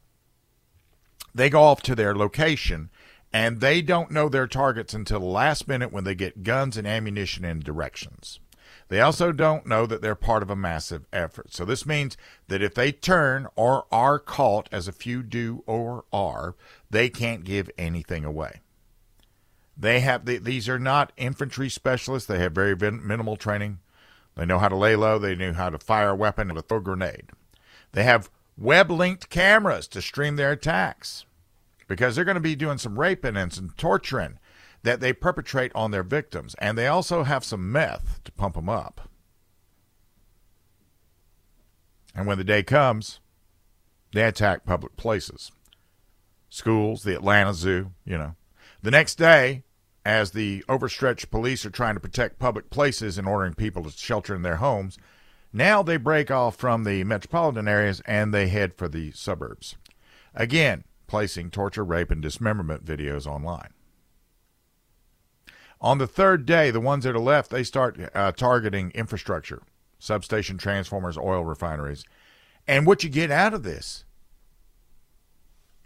they 1.33 1.49
go 1.49 1.61
off 1.63 1.81
to 1.83 1.95
their 1.95 2.15
location, 2.15 2.89
and 3.33 3.59
they 3.59 3.81
don't 3.81 4.11
know 4.11 4.29
their 4.29 4.47
targets 4.47 4.93
until 4.93 5.19
the 5.19 5.25
last 5.25 5.67
minute 5.67 5.91
when 5.91 6.03
they 6.03 6.15
get 6.15 6.43
guns 6.43 6.77
and 6.77 6.87
ammunition 6.87 7.45
and 7.45 7.63
directions. 7.63 8.39
They 8.89 8.99
also 8.99 9.31
don't 9.31 9.65
know 9.65 9.85
that 9.85 10.01
they're 10.01 10.15
part 10.15 10.43
of 10.43 10.49
a 10.49 10.55
massive 10.55 11.05
effort. 11.13 11.53
So 11.53 11.63
this 11.63 11.85
means 11.85 12.17
that 12.49 12.61
if 12.61 12.73
they 12.73 12.91
turn 12.91 13.47
or 13.55 13.85
are 13.89 14.19
caught, 14.19 14.67
as 14.69 14.87
a 14.87 14.93
few 14.93 15.23
do 15.23 15.63
or 15.65 16.03
are, 16.11 16.55
they 16.89 17.09
can't 17.09 17.45
give 17.45 17.69
anything 17.77 18.25
away. 18.25 18.59
They 19.77 20.01
have 20.01 20.25
these 20.25 20.67
are 20.67 20.77
not 20.77 21.13
infantry 21.15 21.69
specialists. 21.69 22.27
They 22.27 22.39
have 22.39 22.51
very 22.51 22.75
minimal 22.75 23.37
training. 23.37 23.79
They 24.35 24.45
know 24.45 24.59
how 24.59 24.67
to 24.67 24.75
lay 24.75 24.97
low. 24.97 25.17
They 25.17 25.35
know 25.35 25.53
how 25.53 25.69
to 25.69 25.79
fire 25.79 26.09
a 26.09 26.15
weapon 26.15 26.51
and 26.51 26.67
throw 26.67 26.79
a 26.79 26.81
grenade. 26.81 27.29
They 27.93 28.03
have 28.03 28.29
web-linked 28.57 29.29
cameras 29.29 29.87
to 29.87 30.01
stream 30.01 30.35
their 30.35 30.51
attacks 30.51 31.25
because 31.87 32.15
they're 32.15 32.25
going 32.25 32.35
to 32.35 32.41
be 32.41 32.55
doing 32.55 32.77
some 32.77 32.99
raping 32.99 33.37
and 33.37 33.51
some 33.51 33.73
torturing 33.77 34.39
that 34.83 34.99
they 34.99 35.13
perpetrate 35.13 35.71
on 35.75 35.91
their 35.91 36.03
victims. 36.03 36.55
And 36.59 36.77
they 36.77 36.87
also 36.87 37.23
have 37.23 37.43
some 37.43 37.71
meth 37.71 38.23
to 38.23 38.31
pump 38.31 38.55
them 38.55 38.69
up. 38.69 39.09
And 42.15 42.27
when 42.27 42.37
the 42.37 42.43
day 42.43 42.63
comes, 42.63 43.19
they 44.13 44.23
attack 44.23 44.65
public 44.65 44.97
places, 44.97 45.51
schools, 46.49 47.03
the 47.03 47.15
Atlanta 47.15 47.53
Zoo, 47.53 47.91
you 48.05 48.17
know. 48.17 48.35
The 48.81 48.91
next 48.91 49.15
day, 49.15 49.63
as 50.03 50.31
the 50.31 50.65
overstretched 50.67 51.29
police 51.29 51.65
are 51.65 51.69
trying 51.69 51.93
to 51.93 52.01
protect 52.01 52.39
public 52.39 52.69
places 52.69 53.17
and 53.17 53.27
ordering 53.27 53.53
people 53.53 53.83
to 53.83 53.91
shelter 53.91 54.35
in 54.35 54.41
their 54.41 54.57
homes, 54.57 54.97
now 55.53 55.83
they 55.83 55.97
break 55.97 56.31
off 56.31 56.55
from 56.55 56.83
the 56.83 57.03
metropolitan 57.03 57.67
areas 57.67 58.01
and 58.05 58.33
they 58.33 58.47
head 58.47 58.73
for 58.73 58.87
the 58.87 59.11
suburbs. 59.11 59.75
Again, 60.33 60.83
placing 61.11 61.51
torture, 61.51 61.83
rape, 61.83 62.09
and 62.09 62.21
dismemberment 62.21 62.85
videos 62.85 63.27
online. 63.27 63.73
On 65.81 65.97
the 65.97 66.07
third 66.07 66.45
day, 66.45 66.71
the 66.71 66.79
ones 66.79 67.03
that 67.03 67.13
are 67.13 67.19
left, 67.19 67.51
they 67.51 67.63
start 67.63 67.99
uh, 68.15 68.31
targeting 68.31 68.91
infrastructure, 68.91 69.61
substation 69.99 70.57
transformers, 70.57 71.17
oil 71.17 71.43
refineries. 71.43 72.05
And 72.65 72.87
what 72.87 73.03
you 73.03 73.09
get 73.09 73.29
out 73.29 73.53
of 73.53 73.63
this, 73.63 74.05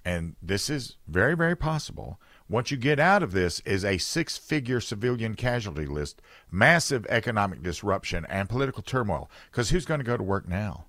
and 0.06 0.36
this 0.44 0.70
is 0.70 0.98
very, 1.08 1.36
very 1.36 1.56
possible, 1.56 2.20
what 2.46 2.70
you 2.70 2.78
get 2.78 3.00
out 3.00 3.24
of 3.24 3.32
this 3.32 3.62
is 3.62 3.84
a 3.84 3.98
six 3.98 4.38
figure 4.38 4.80
civilian 4.80 5.34
casualty 5.34 5.88
list, 5.88 6.22
massive 6.52 7.08
economic 7.10 7.64
disruption, 7.64 8.28
and 8.30 8.48
political 8.48 8.84
turmoil. 8.84 9.28
Because 9.50 9.72
who's 9.72 9.86
going 9.86 10.02
to 10.02 10.06
go 10.06 10.18
to 10.18 10.24
work 10.24 10.48
now? 10.48 10.86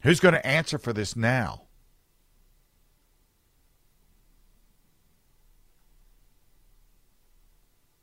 Who's 0.00 0.18
going 0.18 0.34
to 0.34 0.44
answer 0.44 0.78
for 0.78 0.92
this 0.92 1.14
now? 1.14 1.66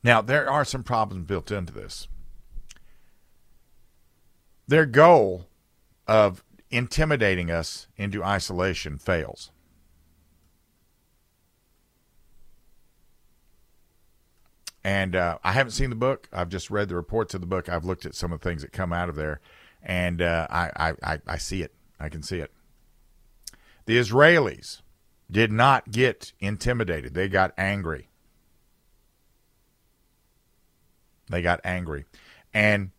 Now, 0.03 0.21
there 0.21 0.49
are 0.49 0.63
some 0.63 0.83
problems 0.83 1.25
built 1.25 1.51
into 1.51 1.73
this. 1.73 2.07
Their 4.67 4.85
goal 4.85 5.47
of 6.07 6.43
intimidating 6.71 7.51
us 7.51 7.87
into 7.97 8.23
isolation 8.23 8.97
fails. 8.97 9.51
And 14.83 15.15
uh, 15.15 15.39
I 15.43 15.51
haven't 15.51 15.71
seen 15.71 15.89
the 15.89 15.95
book. 15.95 16.29
I've 16.31 16.49
just 16.49 16.69
read 16.69 16.87
the 16.87 16.95
reports 16.95 17.33
of 17.33 17.41
the 17.41 17.47
book. 17.47 17.67
I've 17.67 17.85
looked 17.85 18.05
at 18.05 18.15
some 18.15 18.31
of 18.31 18.39
the 18.39 18.49
things 18.49 18.61
that 18.61 18.71
come 18.71 18.93
out 18.93 19.09
of 19.09 19.15
there, 19.15 19.41
and 19.83 20.21
uh, 20.21 20.47
I, 20.49 20.93
I, 21.03 21.19
I 21.27 21.37
see 21.37 21.61
it. 21.61 21.73
I 21.99 22.07
can 22.07 22.23
see 22.23 22.39
it. 22.39 22.51
The 23.85 23.97
Israelis 23.97 24.81
did 25.29 25.51
not 25.51 25.91
get 25.91 26.33
intimidated, 26.39 27.13
they 27.13 27.27
got 27.27 27.53
angry. 27.57 28.08
They 31.29 31.41
got 31.41 31.61
angry. 31.63 32.05
And 32.53 32.91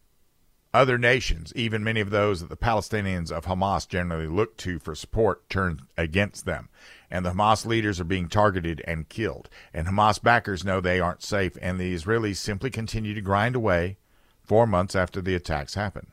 other 0.72 0.98
nations, 0.98 1.52
even 1.56 1.82
many 1.82 2.00
of 2.00 2.10
those 2.10 2.40
that 2.40 2.48
the 2.48 2.56
Palestinians 2.56 3.32
of 3.32 3.46
Hamas 3.46 3.88
generally 3.88 4.28
look 4.28 4.56
to 4.58 4.78
for 4.78 4.94
support, 4.94 5.48
turned 5.50 5.82
against 5.98 6.44
them. 6.44 6.68
And 7.10 7.26
the 7.26 7.32
Hamas 7.32 7.66
leaders 7.66 7.98
are 7.98 8.04
being 8.04 8.28
targeted 8.28 8.80
and 8.86 9.08
killed. 9.08 9.48
And 9.74 9.88
Hamas 9.88 10.22
backers 10.22 10.64
know 10.64 10.80
they 10.80 11.00
aren't 11.00 11.24
safe. 11.24 11.58
And 11.60 11.78
the 11.78 11.92
Israelis 11.92 12.36
simply 12.36 12.70
continue 12.70 13.14
to 13.14 13.20
grind 13.20 13.56
away 13.56 13.98
four 14.44 14.66
months 14.66 14.94
after 14.94 15.20
the 15.20 15.34
attacks 15.34 15.74
happen. 15.74 16.12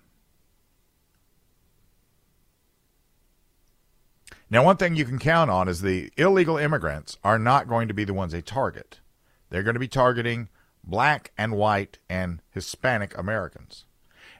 Now, 4.49 4.63
one 4.63 4.77
thing 4.77 4.95
you 4.95 5.05
can 5.05 5.19
count 5.19 5.51
on 5.51 5.67
is 5.67 5.81
the 5.81 6.09
illegal 6.17 6.57
immigrants 6.57 7.17
are 7.23 7.37
not 7.37 7.67
going 7.67 7.89
to 7.89 7.93
be 7.93 8.05
the 8.05 8.13
ones 8.13 8.31
they 8.31 8.41
target. 8.41 8.99
They're 9.49 9.63
going 9.63 9.75
to 9.75 9.79
be 9.79 9.89
targeting 9.89 10.49
black 10.87 11.31
and 11.37 11.53
white 11.53 11.99
and 12.09 12.41
Hispanic 12.49 13.15
Americans. 13.17 13.85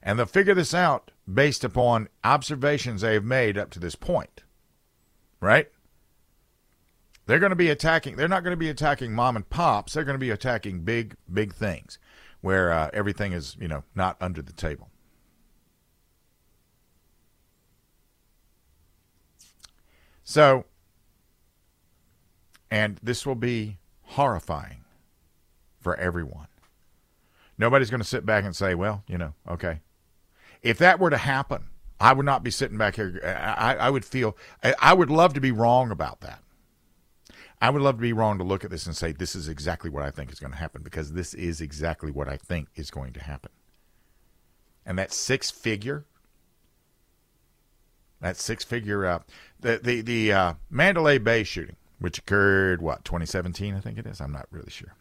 And 0.01 0.17
they'll 0.17 0.25
figure 0.25 0.55
this 0.55 0.73
out 0.73 1.11
based 1.31 1.63
upon 1.63 2.07
observations 2.23 3.01
they 3.01 3.13
have 3.13 3.25
made 3.25 3.57
up 3.57 3.69
to 3.71 3.79
this 3.79 3.95
point. 3.95 4.43
Right? 5.39 5.69
They're 7.25 7.39
going 7.39 7.51
to 7.51 7.57
be 7.57 7.69
attacking, 7.69 8.15
they're 8.15 8.29
not 8.29 8.43
going 8.43 8.53
to 8.53 8.57
be 8.57 8.69
attacking 8.69 9.13
mom 9.13 9.35
and 9.35 9.47
pops. 9.49 9.93
They're 9.93 10.05
going 10.05 10.15
to 10.15 10.19
be 10.19 10.29
attacking 10.29 10.81
big, 10.81 11.15
big 11.31 11.53
things 11.53 11.99
where 12.39 12.71
uh, 12.71 12.89
everything 12.93 13.33
is, 13.33 13.57
you 13.59 13.67
know, 13.67 13.83
not 13.93 14.15
under 14.21 14.41
the 14.41 14.53
table. 14.53 14.89
So, 20.23 20.65
and 22.71 22.99
this 23.03 23.25
will 23.25 23.35
be 23.35 23.77
horrifying 24.03 24.83
for 25.87 25.95
everyone. 25.95 26.47
Nobody's 27.57 27.89
going 27.89 28.01
to 28.01 28.07
sit 28.07 28.25
back 28.25 28.43
and 28.43 28.53
say, 28.53 28.75
well, 28.75 29.05
you 29.07 29.17
know, 29.17 29.33
okay. 29.49 29.79
If 30.61 30.79
that 30.79 30.99
were 30.99 31.09
to 31.09 31.17
happen, 31.17 31.67
I 31.97 32.11
would 32.11 32.25
not 32.25 32.43
be 32.43 32.51
sitting 32.51 32.77
back 32.77 32.97
here. 32.97 33.21
I, 33.23 33.75
I 33.75 33.89
would 33.89 34.03
feel, 34.03 34.35
I, 34.61 34.75
I 34.79 34.93
would 34.93 35.09
love 35.09 35.33
to 35.35 35.39
be 35.39 35.51
wrong 35.51 35.89
about 35.89 36.19
that. 36.19 36.43
I 37.61 37.69
would 37.69 37.81
love 37.81 37.95
to 37.95 38.01
be 38.01 38.11
wrong 38.11 38.37
to 38.37 38.43
look 38.43 38.65
at 38.65 38.69
this 38.69 38.85
and 38.85 38.97
say, 38.97 39.13
this 39.13 39.33
is 39.33 39.47
exactly 39.47 39.89
what 39.89 40.03
I 40.03 40.11
think 40.11 40.29
is 40.29 40.41
going 40.41 40.51
to 40.51 40.57
happen 40.57 40.81
because 40.83 41.13
this 41.13 41.33
is 41.33 41.61
exactly 41.61 42.11
what 42.11 42.27
I 42.27 42.35
think 42.35 42.67
is 42.75 42.91
going 42.91 43.13
to 43.13 43.23
happen. 43.23 43.51
And 44.85 44.99
that 44.99 45.13
six 45.13 45.49
figure, 45.49 46.03
that 48.19 48.35
six 48.35 48.65
figure, 48.65 49.05
uh, 49.05 49.19
the, 49.61 49.79
the, 49.81 50.01
the 50.01 50.33
uh, 50.33 50.53
Mandalay 50.69 51.17
Bay 51.17 51.45
shooting, 51.45 51.77
which 51.97 52.17
occurred, 52.17 52.81
what, 52.81 53.05
2017, 53.05 53.73
I 53.73 53.79
think 53.79 53.97
it 53.97 54.05
is? 54.05 54.19
I'm 54.19 54.33
not 54.33 54.47
really 54.51 54.69
sure 54.69 54.93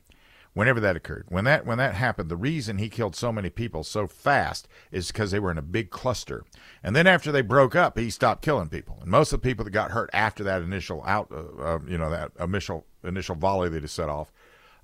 whenever 0.57 0.81
that 0.81 0.97
occurred. 0.97 1.27
When 1.29 1.45
that 1.45 1.67
when 1.67 1.77
that 1.77 1.95
happened, 1.95 2.31
the 2.31 2.37
reason 2.37 2.79
he 2.79 2.89
killed 2.89 3.15
so 3.15 3.31
many 3.31 3.51
people 3.51 3.85
so 3.85 4.07
fast 4.07 4.67
is 4.91 5.09
because 5.09 5.31
they 5.31 5.39
were 5.39 5.51
in 5.51 5.59
a 5.59 5.63
big 5.63 5.91
cluster. 5.91 6.45
And 6.83 6.97
then 6.97 7.07
after 7.07 7.31
they 7.31 7.43
broke 7.43 7.77
up, 7.77 7.99
he 7.99 8.09
stopped 8.09 8.41
killing 8.41 8.71
people. 8.71 8.97
And 9.03 9.11
most 9.11 9.35
of 9.35 9.43
the 9.43 9.47
people 9.47 9.67
that 9.67 9.73
got 9.73 9.91
hurt 9.91 10.09
after 10.15 10.43
that 10.45 10.63
initial 10.63 11.05
out, 11.05 11.31
uh, 11.31 11.63
uh, 11.63 11.79
you 11.87 11.99
know, 11.99 12.09
that 12.09 12.33
initial 12.41 12.87
initial 13.05 13.35
volley 13.35 13.69
that 13.69 13.83
he 13.83 13.87
set 13.87 14.09
off, 14.09 14.33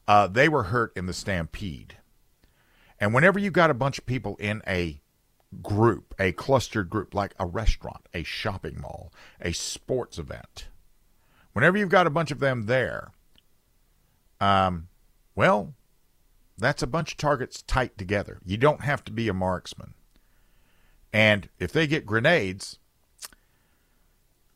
uh, 0.06 0.26
they 0.26 0.46
were 0.46 0.64
hurt 0.64 0.92
in 0.94 1.06
the 1.06 1.14
stampede. 1.14 1.96
And 3.00 3.14
whenever 3.14 3.38
you 3.38 3.50
got 3.50 3.70
a 3.70 3.74
bunch 3.74 3.98
of 3.98 4.04
people 4.04 4.36
in 4.36 4.60
a 4.66 5.00
group, 5.62 6.14
a 6.18 6.32
clustered 6.32 6.90
group, 6.90 7.14
like 7.14 7.34
a 7.38 7.46
restaurant, 7.46 8.06
a 8.12 8.24
shopping 8.24 8.78
mall, 8.78 9.10
a 9.40 9.52
sports 9.52 10.18
event, 10.18 10.68
whenever 11.54 11.78
you've 11.78 11.88
got 11.88 12.06
a 12.06 12.10
bunch 12.10 12.30
of 12.30 12.40
them 12.40 12.66
there, 12.66 13.12
um, 14.38 14.88
well, 15.34 15.74
that's 16.58 16.82
a 16.82 16.86
bunch 16.86 17.12
of 17.12 17.18
targets 17.18 17.62
tight 17.62 17.96
together. 17.98 18.38
You 18.44 18.56
don't 18.56 18.82
have 18.82 19.04
to 19.04 19.12
be 19.12 19.28
a 19.28 19.34
marksman. 19.34 19.94
And 21.12 21.48
if 21.58 21.72
they 21.72 21.86
get 21.86 22.06
grenades, 22.06 22.78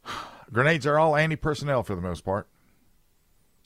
grenades 0.52 0.86
are 0.86 0.98
all 0.98 1.16
anti 1.16 1.36
personnel 1.36 1.82
for 1.82 1.94
the 1.94 2.00
most 2.00 2.24
part. 2.24 2.48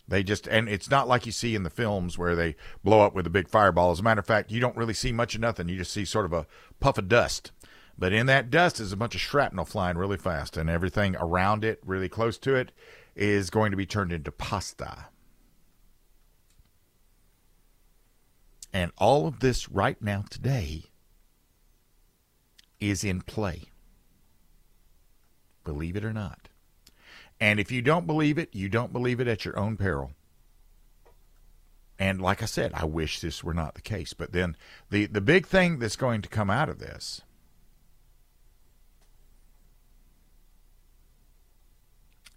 They 0.09 0.25
just, 0.25 0.49
and 0.49 0.69
it's 0.69 0.91
not 0.91 1.07
like 1.07 1.25
you 1.25 1.31
see 1.31 1.55
in 1.55 1.63
the 1.63 1.71
films 1.71 2.19
where 2.19 2.35
they 2.35 2.57
blow 2.83 3.03
up 3.03 3.15
with 3.15 3.29
a 3.29 3.31
big 3.31 3.49
fireball. 3.49 3.93
As 3.93 4.01
a 4.01 4.03
matter 4.03 4.19
of 4.19 4.27
fact, 4.27 4.51
you 4.51 4.59
don't 4.59 4.77
really 4.77 4.95
see 4.95 5.13
much 5.13 5.37
of 5.37 5.41
nothing. 5.41 5.69
You 5.69 5.77
just 5.77 5.93
see 5.93 6.05
sort 6.05 6.25
of 6.25 6.33
a 6.33 6.47
puff 6.81 6.99
of 6.99 7.09
dust. 7.09 7.53
But 7.97 8.13
in 8.13 8.27
that 8.27 8.51
dust 8.51 8.81
is 8.81 8.93
a 8.93 8.97
bunch 8.97 9.15
of 9.15 9.21
shrapnel 9.21 9.67
flying 9.67 9.97
really 9.97 10.17
fast, 10.17 10.57
and 10.57 10.69
everything 10.69 11.15
around 11.17 11.65
it, 11.65 11.81
really 11.85 12.09
close 12.09 12.39
to 12.39 12.57
it, 12.57 12.73
is 13.15 13.51
going 13.51 13.71
to 13.71 13.77
be 13.77 13.87
turned 13.87 14.11
into 14.11 14.33
pasta. 14.33 15.07
And 18.73 18.93
all 18.99 19.27
of 19.27 19.41
this 19.41 19.69
right 19.69 20.01
now 20.01 20.25
today 20.31 20.85
is 22.79 23.05
in 23.05 23.21
play. 23.21 23.65
Believe 25.65 25.97
it 25.97 26.05
or 26.05 26.13
not. 26.13 26.49
And 27.41 27.59
if 27.59 27.73
you 27.73 27.83
don't 27.83 28.07
believe 28.07 28.39
it, 28.39 28.51
you 28.53 28.69
don't 28.69 28.93
believe 28.93 29.21
it 29.21 29.29
at 29.29 29.45
your 29.45 29.59
own 29.59 29.77
peril. 29.77 30.13
And 31.99 32.21
like 32.21 32.43
I 32.43 32.47
said, 32.47 32.73
I 32.75 32.85
wish 32.85 33.21
this 33.21 33.45
were 33.45 33.55
not 33.55 33.75
the 33.75 33.83
case. 33.83 34.15
But 34.15 34.33
then 34.33 34.57
the, 34.91 35.07
the 35.07 35.21
big 35.21 35.47
thing 35.47 35.79
that's 35.79 35.97
going 35.97 36.23
to 36.23 36.29
come 36.29 36.51
out 36.51 36.69
of 36.69 36.79
this 36.79 37.23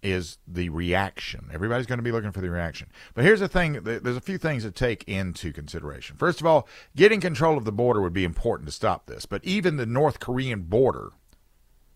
is 0.04 0.38
the 0.46 0.68
reaction. 0.68 1.48
Everybody's 1.52 1.86
going 1.86 1.98
to 1.98 2.04
be 2.04 2.12
looking 2.12 2.30
for 2.30 2.42
the 2.42 2.50
reaction. 2.50 2.88
But 3.14 3.24
here's 3.24 3.40
the 3.40 3.48
thing 3.48 3.80
there's 3.82 4.16
a 4.16 4.20
few 4.20 4.38
things 4.38 4.62
to 4.62 4.70
take 4.70 5.02
into 5.08 5.52
consideration. 5.52 6.16
First 6.16 6.40
of 6.40 6.46
all, 6.46 6.68
getting 6.94 7.20
control 7.20 7.56
of 7.56 7.64
the 7.64 7.72
border 7.72 8.00
would 8.02 8.12
be 8.12 8.24
important 8.24 8.68
to 8.68 8.72
stop 8.72 9.06
this. 9.06 9.24
But 9.26 9.42
even 9.44 9.76
the 9.76 9.86
North 9.86 10.20
Korean 10.20 10.62
border, 10.62 11.10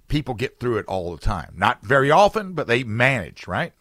people 0.09 0.35
get 0.35 0.59
through 0.59 0.79
it 0.79 0.87
all 0.87 1.13
the 1.15 1.21
time. 1.21 1.53
Not 1.57 1.83
very 1.83 2.11
often, 2.11 2.55
but 2.55 2.67
they 2.67 2.83
manage, 2.83 3.47
right? 3.47 3.75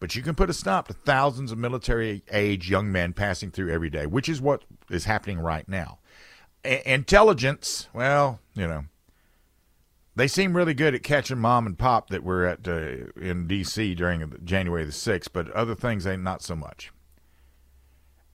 But 0.00 0.16
you 0.16 0.22
can 0.22 0.34
put 0.34 0.50
a 0.50 0.54
stop 0.54 0.88
to 0.88 0.94
thousands 0.94 1.52
of 1.52 1.58
military 1.58 2.24
age 2.32 2.68
young 2.68 2.90
men 2.90 3.12
passing 3.12 3.50
through 3.50 3.72
every 3.72 3.90
day, 3.90 4.06
which 4.06 4.28
is 4.28 4.40
what 4.40 4.64
is 4.90 5.04
happening 5.04 5.38
right 5.38 5.68
now. 5.68 5.98
A- 6.64 6.92
intelligence, 6.92 7.88
well, 7.92 8.40
you 8.54 8.66
know, 8.66 8.86
they 10.16 10.26
seem 10.26 10.56
really 10.56 10.74
good 10.74 10.94
at 10.94 11.02
catching 11.02 11.38
mom 11.38 11.66
and 11.66 11.78
pop 11.78 12.10
that 12.10 12.24
were 12.24 12.46
at 12.46 12.66
uh, 12.66 13.10
in 13.20 13.46
D.C. 13.46 13.94
during 13.94 14.32
January 14.44 14.84
the 14.84 14.92
sixth, 14.92 15.32
but 15.32 15.50
other 15.52 15.74
things 15.74 16.06
ain't 16.06 16.22
not 16.22 16.42
so 16.42 16.56
much. 16.56 16.92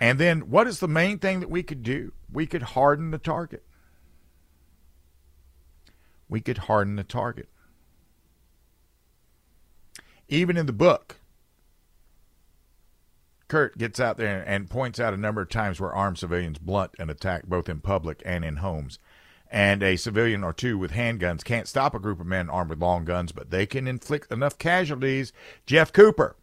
And 0.00 0.18
then, 0.18 0.50
what 0.50 0.66
is 0.66 0.80
the 0.80 0.88
main 0.88 1.18
thing 1.18 1.40
that 1.40 1.50
we 1.50 1.62
could 1.62 1.82
do? 1.82 2.12
We 2.30 2.46
could 2.46 2.62
harden 2.62 3.10
the 3.10 3.18
target. 3.18 3.64
We 6.28 6.40
could 6.40 6.58
harden 6.58 6.96
the 6.96 7.04
target. 7.04 7.48
Even 10.28 10.56
in 10.56 10.66
the 10.66 10.72
book, 10.72 11.16
Kurt 13.48 13.78
gets 13.78 14.00
out 14.00 14.16
there 14.16 14.42
and 14.46 14.68
points 14.68 14.98
out 14.98 15.14
a 15.14 15.18
number 15.18 15.40
of 15.40 15.48
times 15.48 15.80
where 15.80 15.94
armed 15.94 16.18
civilians 16.18 16.58
blunt 16.58 16.92
an 16.98 17.10
attack 17.10 17.44
both 17.46 17.68
in 17.68 17.80
public 17.80 18.22
and 18.24 18.44
in 18.44 18.56
homes 18.56 18.98
and 19.50 19.82
a 19.82 19.96
civilian 19.96 20.42
or 20.42 20.52
two 20.52 20.76
with 20.76 20.92
handguns 20.92 21.44
can't 21.44 21.68
stop 21.68 21.94
a 21.94 22.00
group 22.00 22.20
of 22.20 22.26
men 22.26 22.50
armed 22.50 22.70
with 22.70 22.80
long 22.80 23.04
guns, 23.04 23.32
but 23.32 23.50
they 23.50 23.66
can 23.66 23.86
inflict 23.86 24.30
enough 24.32 24.58
casualties. 24.58 25.32
Jeff 25.66 25.92
Cooper. 25.92 26.36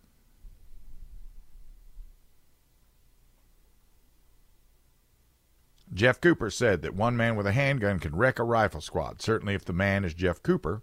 Jeff 5.93 6.19
Cooper 6.19 6.49
said 6.49 6.81
that 6.81 6.95
one 6.95 7.15
man 7.15 7.35
with 7.35 7.45
a 7.45 7.51
handgun 7.51 7.99
can 7.99 8.15
wreck 8.15 8.39
a 8.39 8.43
rifle 8.43 8.81
squad. 8.81 9.21
Certainly, 9.21 9.53
if 9.53 9.65
the 9.65 9.73
man 9.73 10.03
is 10.03 10.13
Jeff 10.13 10.41
Cooper. 10.41 10.81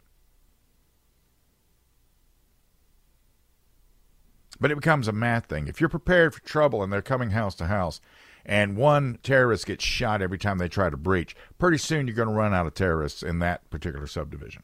But 4.61 4.71
it 4.71 4.77
becomes 4.77 5.09
a 5.09 5.13
math 5.13 5.47
thing. 5.47 5.67
If 5.67 5.81
you're 5.81 5.89
prepared 5.89 6.35
for 6.35 6.41
trouble 6.43 6.83
and 6.83 6.93
they're 6.93 7.03
coming 7.03 7.31
house 7.31 7.55
to 7.57 7.67
house, 7.67 8.01
and 8.45 8.77
one 8.77 9.19
terrorist 9.23 9.67
gets 9.67 9.85
shot 9.85 10.23
every 10.23 10.39
time 10.39 10.59
they 10.59 10.69
try 10.69 10.91
to 10.91 10.97
breach, 10.97 11.37
pretty 11.59 11.79
soon 11.79 12.07
you're 12.07 12.17
going 12.17 12.29
to 12.29 12.35
run 12.35 12.55
out 12.55 12.67
of 12.67 12.75
terrorists 12.75 13.23
in 13.23 13.39
that 13.41 13.69
particular 13.71 14.07
subdivision. 14.07 14.63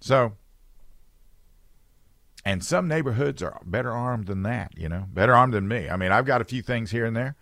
So, 0.00 0.34
and 2.44 2.64
some 2.64 2.86
neighborhoods 2.86 3.42
are 3.42 3.60
better 3.64 3.90
armed 3.90 4.26
than 4.26 4.44
that, 4.44 4.72
you 4.76 4.88
know, 4.88 5.06
better 5.12 5.34
armed 5.34 5.52
than 5.52 5.66
me. 5.66 5.88
I 5.88 5.96
mean, 5.96 6.12
I've 6.12 6.26
got 6.26 6.40
a 6.40 6.44
few 6.44 6.62
things 6.62 6.92
here 6.92 7.04
and 7.04 7.16
there. 7.16 7.34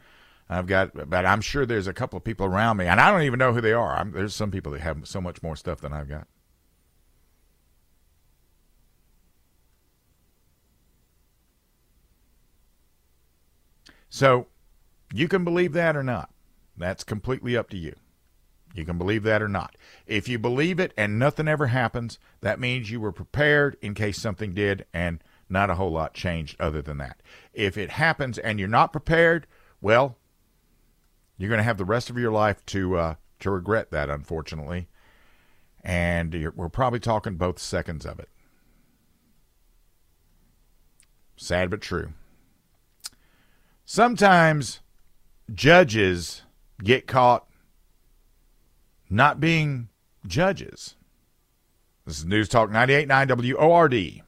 I've 0.49 0.67
got, 0.67 1.11
but 1.11 1.27
I'm 1.27 1.41
sure 1.41 1.67
there's 1.67 1.87
a 1.87 1.93
couple 1.93 2.17
of 2.17 2.25
people 2.25 2.47
around 2.47 2.77
me, 2.79 2.87
and 2.87 3.01
I 3.01 3.11
don't 3.11 3.23
even 3.23 3.39
know 3.39 3.53
who 3.53 3.61
they 3.61 3.73
are. 3.73 3.97
I'm, 3.97 4.13
there's 4.13 4.35
some 4.35 4.51
people 4.51 4.73
that 4.73 4.81
have 4.81 5.07
so 5.07 5.21
much 5.21 5.43
more 5.43 5.57
stuff 5.57 5.81
than 5.81 5.93
I've 5.93 6.09
got. 6.09 6.27
So 14.09 14.47
you 15.13 15.29
can 15.29 15.45
believe 15.45 15.73
that 15.73 15.97
or 15.97 16.03
not. 16.03 16.31
That's 16.77 17.05
completely 17.05 17.57
up 17.57 17.71
to 17.71 17.77
you. 17.77 17.95
You 18.75 18.85
can 18.85 18.99
believe 18.99 19.23
that 19.23 19.43
or 19.43 19.49
not. 19.49 19.77
If 20.07 20.29
you 20.29 20.39
believe 20.39 20.81
it 20.81 20.93
and 20.97 21.19
nothing 21.19 21.47
ever 21.47 21.69
happens, 21.69 22.19
that 22.41 22.59
means 22.59 22.91
you 22.91 23.01
were 23.01 23.13
prepared 23.13 23.77
in 23.81 23.95
case 23.95 24.21
something 24.21 24.53
did 24.53 24.85
and 24.93 25.23
not 25.49 25.71
a 25.71 25.77
whole 25.77 25.93
lot 25.93 26.15
changed 26.15 26.57
other 26.61 26.83
than 26.83 26.99
that. 26.99 27.23
If 27.53 27.79
it 27.79 27.91
happens 27.91 28.37
and 28.39 28.59
you're 28.59 28.69
not 28.69 28.91
prepared, 28.93 29.47
well, 29.81 30.17
you're 31.39 31.49
going 31.49 31.59
to 31.59 31.65
have 31.65 31.79
the 31.79 31.85
rest 31.85 32.11
of 32.11 32.19
your 32.19 32.33
life 32.33 32.65
to 32.67 32.97
uh, 32.97 33.15
to 33.41 33.51
regret 33.51 33.91
that, 33.91 34.11
unfortunately. 34.11 34.89
And 35.83 36.53
we're 36.57 36.69
probably 36.69 37.01
talking 37.01 37.37
both 37.37 37.59
seconds 37.59 38.07
of 38.07 38.19
it. 38.19 38.29
Sad 41.37 41.71
but 41.71 41.81
true. 41.81 42.13
Sometimes 43.87 44.81
judges 45.53 46.43
get 46.83 47.07
caught 47.07 47.47
not 49.11 49.41
being 49.41 49.89
judges. 50.27 50.97
This 52.07 52.19
is 52.19 52.25
News 52.25 52.49
Talk 52.49 52.71
98.9 52.71 53.59
WORD. 53.59 54.24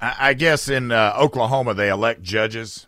I 0.00 0.34
guess 0.34 0.68
in 0.68 0.92
uh, 0.92 1.14
Oklahoma 1.16 1.74
they 1.74 1.88
elect 1.88 2.22
judges. 2.22 2.86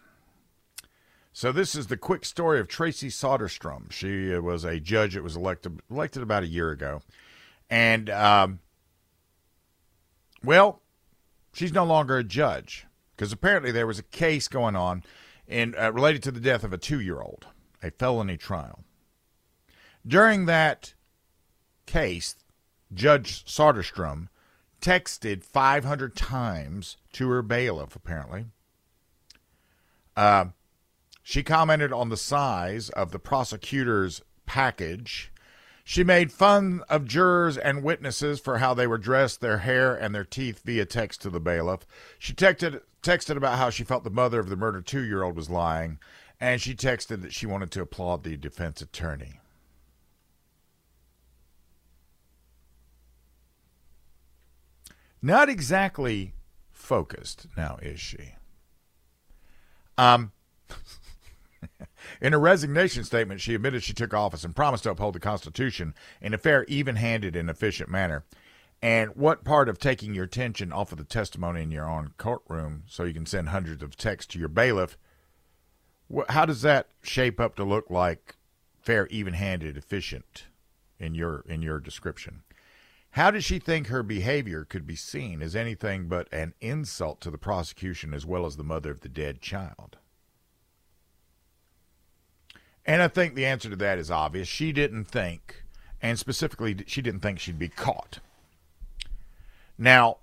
So 1.33 1.53
this 1.53 1.75
is 1.75 1.89
the 1.89 1.97
quick 1.97 2.25
story 2.25 2.61
of 2.61 2.69
Traci 2.69 3.09
Soderstrom. 3.09 3.91
She 3.91 4.35
uh, 4.35 4.41
was 4.41 4.65
a 4.65 4.79
judge 4.79 5.15
that 5.15 5.23
was 5.23 5.37
elected 5.37 5.81
elected 5.91 6.23
about 6.23 6.43
a 6.43 6.49
year 6.49 6.71
ago, 6.71 7.03
and 7.69 8.09
um, 8.11 8.61
well, 10.45 10.83
she's 11.53 11.73
no 11.73 11.85
longer 11.85 12.19
a 12.19 12.25
judge 12.25 12.87
because 13.17 13.33
apparently 13.33 13.73
there 13.73 13.87
was 13.87 13.99
a 13.99 14.05
case 14.05 14.49
going 14.49 14.77
on 14.77 15.03
in 15.47 15.75
uh, 15.79 15.93
related 15.93 16.23
to 16.25 16.31
the 16.31 16.41
death 16.41 16.63
of 16.63 16.73
a 16.73 16.79
two 16.79 17.01
year 17.01 17.21
old, 17.21 17.47
a 17.83 17.91
felony 17.91 18.37
trial. 18.37 18.85
During 20.07 20.47
that 20.47 20.95
case, 21.87 22.37
Judge 22.93 23.45
Soderstrom 23.45 24.29
texted 24.81 25.45
500 25.45 26.17
times 26.17 26.97
to 27.13 27.29
her 27.31 27.43
bailiff, 27.43 27.97
apparently. 27.97 28.47
Uh, 30.17 30.47
she 31.23 31.43
commented 31.43 31.93
on 31.93 32.09
the 32.09 32.17
size 32.17 32.91
of 32.91 33.11
the 33.13 33.19
prosecutor's 33.19 34.23
package. 34.47 35.33
She 35.85 36.05
made 36.05 36.33
fun 36.33 36.83
of 36.89 37.05
jurors 37.05 37.57
and 37.57 37.83
witnesses 37.83 38.41
for 38.41 38.59
how 38.59 38.75
they 38.75 38.87
were 38.87 38.99
dressed, 38.99 39.41
their 39.41 39.59
hair, 39.59 39.95
and 39.95 40.15
their 40.15 40.25
teeth 40.25 40.63
via 40.65 40.85
text 40.85 41.23
to 41.23 41.31
the 41.31 41.41
bailiff. 41.41 41.87
She 42.19 42.33
texted, 42.33 42.81
texted 43.03 43.37
about 43.37 43.59
how 43.59 43.71
she 43.71 43.85
felt 43.85 44.05
the 44.05 44.11
mother 44.11 44.41
of 44.41 44.49
the 44.49 44.57
murdered 44.57 44.87
two 44.87 45.03
year 45.03 45.23
old 45.23 45.37
was 45.37 45.51
lying, 45.51 45.99
and 46.41 46.61
she 46.61 46.75
texted 46.75 47.23
that 47.23 47.33
she 47.33 47.47
wanted 47.47 47.71
to 47.73 47.83
applaud 47.83 48.23
the 48.23 48.37
defense 48.37 48.81
attorney. 48.81 49.41
Not 55.23 55.49
exactly 55.49 56.35
focused 56.91 57.47
now, 57.57 57.79
is 57.81 58.01
she? 58.01 58.35
Um, 59.97 60.33
in 62.21 62.33
her 62.33 62.41
resignation 62.41 63.05
statement, 63.05 63.41
she 63.41 63.55
admitted 63.55 63.85
she 63.85 63.93
took 63.93 64.13
office 64.13 64.43
and 64.43 64.57
promised 64.57 64.83
to 64.83 64.91
uphold 64.91 65.15
the 65.15 65.21
Constitution 65.21 65.95
in 66.21 66.35
a 66.35 66.39
fair, 66.39 66.65
even 66.65 66.97
handed, 66.97 67.37
and 67.37 67.49
efficient 67.49 67.89
manner. 67.89 68.25
And 68.83 69.15
what 69.15 69.45
part 69.45 69.69
of 69.69 69.79
taking 69.79 70.17
your 70.17 70.25
attention 70.25 70.73
off 70.73 70.91
of 70.91 70.99
the 70.99 71.05
testimony 71.05 71.63
in 71.63 71.71
your 71.71 71.89
own 71.89 72.11
courtroom 72.19 72.83
so 72.89 73.05
you 73.05 73.15
can 73.15 73.25
send 73.25 73.51
hundreds 73.51 73.85
of 73.85 73.97
texts 73.97 74.33
to 74.33 74.41
your 74.41 74.49
bailiff? 74.49 74.99
How 76.31 76.45
does 76.45 76.63
that 76.63 76.89
shape 77.05 77.39
up 77.39 77.55
to 77.55 77.63
look 77.63 77.89
like 77.89 78.35
fair, 78.81 79.07
even 79.13 79.35
handed, 79.35 79.77
efficient 79.77 80.47
in 80.99 81.15
your 81.15 81.45
in 81.47 81.63
your 81.63 81.79
description? 81.79 82.43
How 83.13 83.31
did 83.31 83.43
she 83.43 83.59
think 83.59 83.89
her 83.89 84.03
behavior 84.03 84.65
could 84.65 84.87
be 84.87 84.95
seen 84.95 85.43
as 85.43 85.57
anything 85.57 86.07
but 86.07 86.33
an 86.33 86.55
insult 86.61 87.21
to 87.23 87.31
the 87.31 87.39
prosecution 87.39 88.15
as 88.15 88.25
well 88.25 88.47
as 88.47 88.57
the 88.57 88.65
mother 88.65 88.91
of 88.91 89.01
the 89.01 89.09
dead 89.09 89.41
child? 89.41 89.99
And 92.87 93.03
I 93.03 93.09
think 93.09 93.35
the 93.35 93.47
answer 93.47 93.69
to 93.69 93.77
that 93.77 93.99
is 93.99 94.11
obvious. 94.11 94.49
She 94.49 94.73
didn't 94.73 95.05
think, 95.05 95.65
and 96.01 96.19
specifically, 96.19 96.77
she 96.87 97.03
didn't 97.03 97.21
think 97.21 97.39
she'd 97.39 97.59
be 97.59 97.69
caught. 97.69 98.21
Now, 99.77 100.19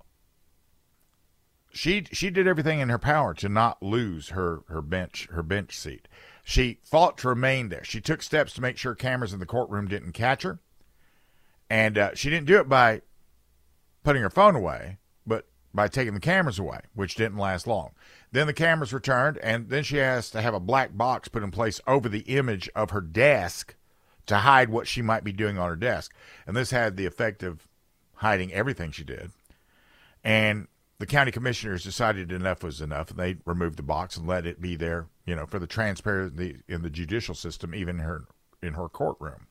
she 1.70 2.06
she 2.12 2.30
did 2.30 2.46
everything 2.46 2.80
in 2.80 2.88
her 2.88 2.98
power 2.98 3.34
to 3.34 3.48
not 3.48 3.82
lose 3.82 4.30
her 4.30 4.62
her 4.68 4.82
bench 4.82 5.28
her 5.30 5.42
bench 5.42 5.76
seat. 5.76 6.08
She 6.42 6.80
fought 6.82 7.18
to 7.18 7.28
remain 7.28 7.68
there. 7.68 7.84
She 7.84 8.00
took 8.00 8.22
steps 8.22 8.54
to 8.54 8.62
make 8.62 8.78
sure 8.78 8.94
cameras 8.94 9.32
in 9.32 9.40
the 9.40 9.46
courtroom 9.46 9.86
didn't 9.86 10.12
catch 10.12 10.42
her, 10.42 10.58
and 11.70 11.98
uh, 11.98 12.14
she 12.14 12.30
didn't 12.30 12.46
do 12.46 12.58
it 12.58 12.68
by 12.68 13.02
putting 14.04 14.22
her 14.22 14.30
phone 14.30 14.54
away, 14.54 14.98
but 15.26 15.46
by 15.74 15.88
taking 15.88 16.14
the 16.14 16.20
cameras 16.20 16.58
away, 16.58 16.80
which 16.94 17.14
didn't 17.14 17.38
last 17.38 17.66
long. 17.66 17.90
Then 18.32 18.46
the 18.46 18.52
cameras 18.52 18.92
returned, 18.92 19.38
and 19.38 19.68
then 19.68 19.82
she 19.82 19.96
has 19.96 20.30
to 20.30 20.40
have 20.40 20.54
a 20.54 20.60
black 20.60 20.96
box 20.96 21.28
put 21.28 21.42
in 21.42 21.50
place 21.50 21.80
over 21.86 22.08
the 22.08 22.20
image 22.20 22.68
of 22.74 22.90
her 22.90 23.00
desk 23.00 23.74
to 24.26 24.38
hide 24.38 24.68
what 24.68 24.86
she 24.86 25.02
might 25.02 25.24
be 25.24 25.32
doing 25.32 25.58
on 25.58 25.68
her 25.68 25.76
desk. 25.76 26.14
And 26.46 26.56
this 26.56 26.70
had 26.70 26.96
the 26.96 27.06
effect 27.06 27.42
of 27.42 27.66
hiding 28.16 28.52
everything 28.52 28.90
she 28.90 29.04
did. 29.04 29.30
And 30.22 30.68
the 30.98 31.06
county 31.06 31.30
commissioners 31.30 31.84
decided 31.84 32.32
enough 32.32 32.62
was 32.62 32.80
enough, 32.80 33.10
and 33.10 33.18
they 33.18 33.36
removed 33.46 33.78
the 33.78 33.82
box 33.82 34.16
and 34.16 34.26
let 34.26 34.46
it 34.46 34.60
be 34.60 34.76
there, 34.76 35.06
you 35.24 35.34
know, 35.34 35.46
for 35.46 35.58
the 35.58 35.66
transparency 35.66 36.58
in 36.66 36.82
the 36.82 36.90
judicial 36.90 37.34
system, 37.34 37.74
even 37.74 38.00
her 38.00 38.24
in 38.60 38.74
her 38.74 38.88
courtroom. 38.88 39.46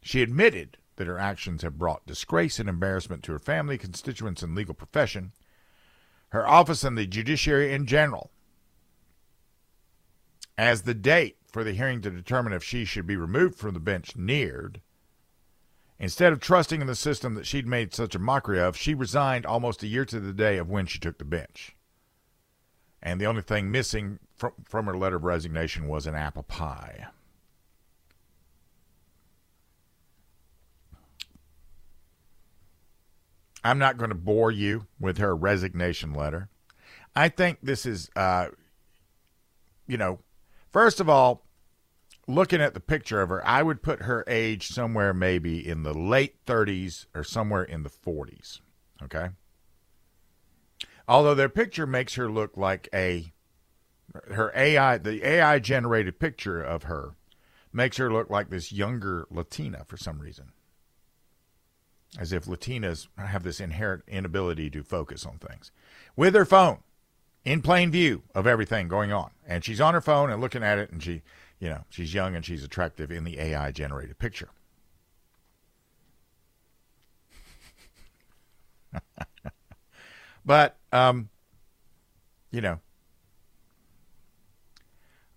She 0.00 0.22
admitted 0.22 0.78
that 0.96 1.06
her 1.06 1.18
actions 1.18 1.62
have 1.62 1.78
brought 1.78 2.06
disgrace 2.06 2.58
and 2.58 2.68
embarrassment 2.68 3.22
to 3.24 3.32
her 3.32 3.38
family, 3.38 3.78
constituents, 3.78 4.42
and 4.42 4.54
legal 4.54 4.74
profession, 4.74 5.32
her 6.30 6.46
office, 6.46 6.84
and 6.84 6.96
the 6.96 7.06
judiciary 7.06 7.72
in 7.72 7.86
general. 7.86 8.30
As 10.58 10.82
the 10.82 10.94
date 10.94 11.38
for 11.46 11.64
the 11.64 11.72
hearing 11.72 12.00
to 12.02 12.10
determine 12.10 12.52
if 12.52 12.62
she 12.62 12.84
should 12.84 13.06
be 13.06 13.16
removed 13.16 13.56
from 13.56 13.74
the 13.74 13.80
bench 13.80 14.14
neared, 14.16 14.80
Instead 16.00 16.32
of 16.32 16.40
trusting 16.40 16.80
in 16.80 16.86
the 16.86 16.94
system 16.94 17.34
that 17.34 17.46
she'd 17.46 17.66
made 17.66 17.92
such 17.92 18.14
a 18.14 18.18
mockery 18.18 18.58
of, 18.58 18.74
she 18.74 18.94
resigned 18.94 19.44
almost 19.44 19.82
a 19.82 19.86
year 19.86 20.06
to 20.06 20.18
the 20.18 20.32
day 20.32 20.56
of 20.56 20.70
when 20.70 20.86
she 20.86 20.98
took 20.98 21.18
the 21.18 21.26
bench. 21.26 21.76
And 23.02 23.20
the 23.20 23.26
only 23.26 23.42
thing 23.42 23.70
missing 23.70 24.18
from, 24.34 24.52
from 24.64 24.86
her 24.86 24.96
letter 24.96 25.16
of 25.16 25.24
resignation 25.24 25.88
was 25.88 26.06
an 26.06 26.14
apple 26.14 26.42
pie. 26.42 27.08
I'm 33.62 33.78
not 33.78 33.98
going 33.98 34.10
to 34.10 34.16
bore 34.16 34.50
you 34.50 34.86
with 34.98 35.18
her 35.18 35.36
resignation 35.36 36.12
letter. 36.14 36.48
I 37.14 37.28
think 37.28 37.58
this 37.62 37.84
is, 37.84 38.08
uh, 38.16 38.48
you 39.86 39.96
know, 39.96 40.20
first 40.70 41.00
of 41.00 41.08
all, 41.08 41.44
looking 42.26 42.60
at 42.60 42.74
the 42.74 42.80
picture 42.80 43.20
of 43.20 43.28
her, 43.28 43.46
I 43.46 43.62
would 43.62 43.82
put 43.82 44.02
her 44.02 44.24
age 44.26 44.68
somewhere 44.68 45.12
maybe 45.12 45.66
in 45.66 45.82
the 45.82 45.94
late 45.94 46.44
30s 46.46 47.06
or 47.14 47.24
somewhere 47.24 47.62
in 47.62 47.82
the 47.82 47.90
40s. 47.90 48.60
Okay. 49.02 49.28
Although 51.08 51.34
their 51.34 51.48
picture 51.48 51.86
makes 51.86 52.14
her 52.14 52.30
look 52.30 52.56
like 52.56 52.88
a 52.94 53.32
her 54.32 54.52
AI 54.56 54.98
the 54.98 55.26
AI 55.26 55.58
generated 55.60 56.18
picture 56.18 56.60
of 56.60 56.84
her 56.84 57.14
makes 57.72 57.96
her 57.96 58.12
look 58.12 58.28
like 58.28 58.50
this 58.50 58.72
younger 58.72 59.26
Latina 59.30 59.84
for 59.84 59.96
some 59.96 60.20
reason. 60.20 60.52
As 62.18 62.32
if 62.32 62.44
Latinas 62.46 63.06
have 63.16 63.44
this 63.44 63.60
inherent 63.60 64.02
inability 64.08 64.68
to 64.70 64.82
focus 64.82 65.24
on 65.24 65.38
things. 65.38 65.70
With 66.16 66.34
her 66.34 66.44
phone 66.44 66.78
in 67.44 67.62
plain 67.62 67.90
view 67.90 68.22
of 68.34 68.46
everything 68.46 68.88
going 68.88 69.12
on. 69.12 69.30
And 69.46 69.64
she's 69.64 69.80
on 69.80 69.94
her 69.94 70.00
phone 70.00 70.30
and 70.30 70.40
looking 70.40 70.64
at 70.64 70.78
it 70.78 70.90
and 70.90 71.02
she 71.02 71.22
you 71.60 71.68
know, 71.68 71.84
she's 71.90 72.12
young 72.14 72.34
and 72.34 72.44
she's 72.44 72.64
attractive 72.64 73.12
in 73.12 73.22
the 73.24 73.38
AI 73.38 73.70
generated 73.70 74.18
picture. 74.18 74.48
but, 80.44 80.78
um, 80.90 81.28
you 82.50 82.62
know, 82.62 82.80